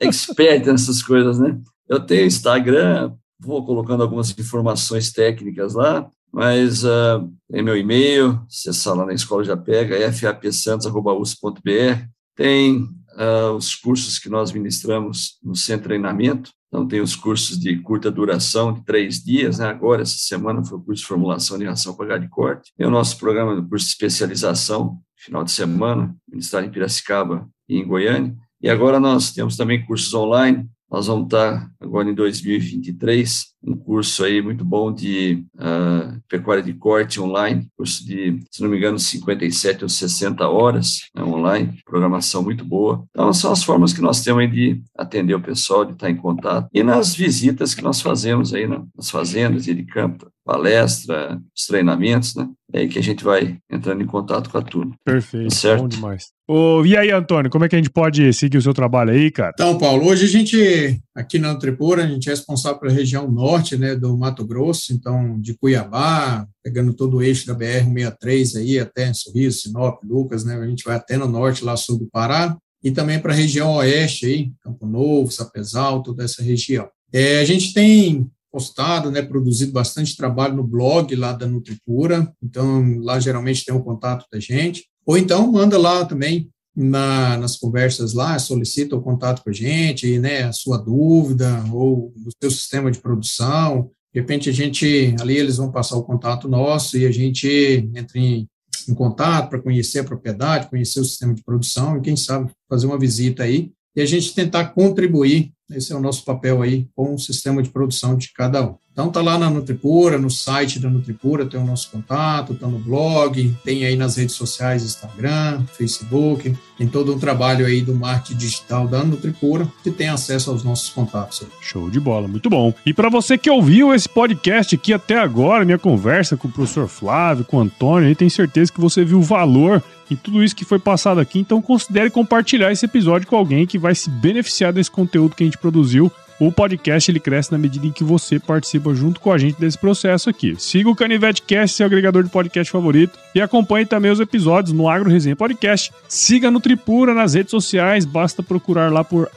[0.06, 1.60] expert nessas coisas, né?
[1.86, 8.96] Eu tenho Instagram, vou colocando algumas informações técnicas lá, mas uh, tem meu e-mail, acessar
[8.96, 12.08] lá na escola já pega, fapsantos.usp.br.
[12.40, 12.88] Tem
[13.18, 16.50] uh, os cursos que nós ministramos no centro treinamento.
[16.68, 19.58] Então, tem os cursos de curta duração, de três dias.
[19.58, 19.66] Né?
[19.66, 22.72] Agora, essa semana, foi o curso de formulação de ração para gado de corte.
[22.78, 27.76] Tem o nosso programa de curso de especialização, final de semana, ministrado em Piracicaba e
[27.76, 28.34] em Goiânia.
[28.62, 34.24] E agora nós temos também cursos online, nós vamos estar agora em 2023, um curso
[34.24, 38.98] aí muito bom de uh, pecuária de corte online, curso de, se não me engano,
[38.98, 43.04] 57 ou 60 horas né, online, programação muito boa.
[43.10, 46.16] Então, são as formas que nós temos aí de atender o pessoal, de estar em
[46.16, 46.68] contato.
[46.72, 51.66] E nas visitas que nós fazemos aí né, nas fazendas e de campo, palestra, os
[51.66, 52.48] treinamentos, né?
[52.72, 54.94] É aí que a gente vai entrando em contato com a turma.
[55.04, 55.82] Perfeito, certo?
[55.82, 56.28] bom demais.
[56.48, 59.30] Oh, e aí, Antônio, como é que a gente pode seguir o seu trabalho aí,
[59.30, 59.52] cara?
[59.54, 63.76] Então, Paulo, hoje a gente, aqui na Nutripura, a gente é responsável pela região norte,
[63.76, 69.12] né, do Mato Grosso, então, de Cuiabá, pegando todo o eixo da BR-163 aí, até
[69.12, 72.90] Sorriso, Sinop, Lucas, né, a gente vai até no norte, lá sul do Pará, e
[72.90, 76.88] também para a região oeste aí, Campo Novo, Sapezal, toda essa região.
[77.12, 82.98] É, a gente tem postado, né, produzido bastante trabalho no blog lá da Nutripura, então
[82.98, 86.50] lá geralmente tem o um contato da gente, ou então manda lá também
[86.80, 92.12] na, nas conversas lá, solicita o contato com a gente, né, a sua dúvida, ou
[92.16, 96.48] o seu sistema de produção, de repente a gente, ali eles vão passar o contato
[96.48, 98.48] nosso e a gente entra em,
[98.88, 102.86] em contato para conhecer a propriedade, conhecer o sistema de produção e quem sabe fazer
[102.86, 107.14] uma visita aí e a gente tentar contribuir esse é o nosso papel aí com
[107.14, 108.74] o sistema de produção de cada um.
[108.92, 112.78] Então tá lá na Nutripura, no site da Nutripura tem o nosso contato, tá no
[112.78, 118.36] blog, tem aí nas redes sociais, Instagram, Facebook, tem todo um trabalho aí do marketing
[118.36, 121.42] digital da Nutripura que tem acesso aos nossos contatos.
[121.42, 121.48] Aí.
[121.62, 122.74] Show de bola, muito bom.
[122.84, 126.88] E para você que ouviu esse podcast aqui até agora, minha conversa com o professor
[126.88, 130.56] Flávio, com o Antônio, aí tenho certeza que você viu o valor em tudo isso
[130.56, 134.72] que foi passado aqui, então considere compartilhar esse episódio com alguém que vai se beneficiar
[134.72, 138.40] desse conteúdo que a gente produziu o podcast ele cresce na medida em que você
[138.40, 140.56] participa junto com a gente desse processo aqui.
[140.58, 144.88] Siga o Canivete Cast, seu agregador de podcast favorito, e acompanhe também os episódios no
[144.88, 145.92] Agro Resenha Podcast.
[146.08, 149.30] Siga Nutripura nas redes sociais, basta procurar lá por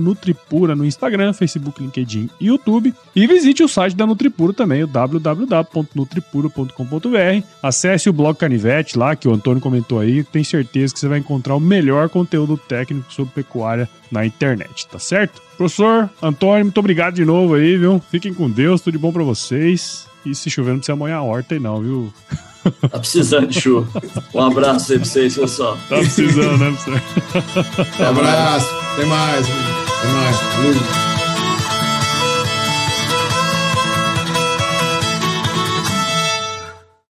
[0.00, 2.94] Nutripura no Instagram, Facebook, LinkedIn e YouTube.
[3.14, 7.46] E visite o site da Nutripura também, o www.nutripura.com.br.
[7.62, 11.18] Acesse o blog Canivete lá, que o Antônio comentou aí, tem certeza que você vai
[11.18, 15.44] encontrar o melhor conteúdo técnico sobre pecuária na internet, tá certo?
[15.56, 18.02] Professor Antônio, muito obrigado de novo aí, viu?
[18.10, 20.06] Fiquem com Deus, tudo de bom para vocês.
[20.24, 22.12] E se chover, não precisa molhar a horta aí, não, viu?
[22.90, 24.02] Tá precisando de chuva.
[24.34, 25.78] Um abraço aí pra vocês, pessoal.
[25.88, 27.02] Tá precisando, né, professor?
[28.00, 28.74] Um abraço.
[28.94, 29.46] Até mais.
[29.46, 31.15] Até mais.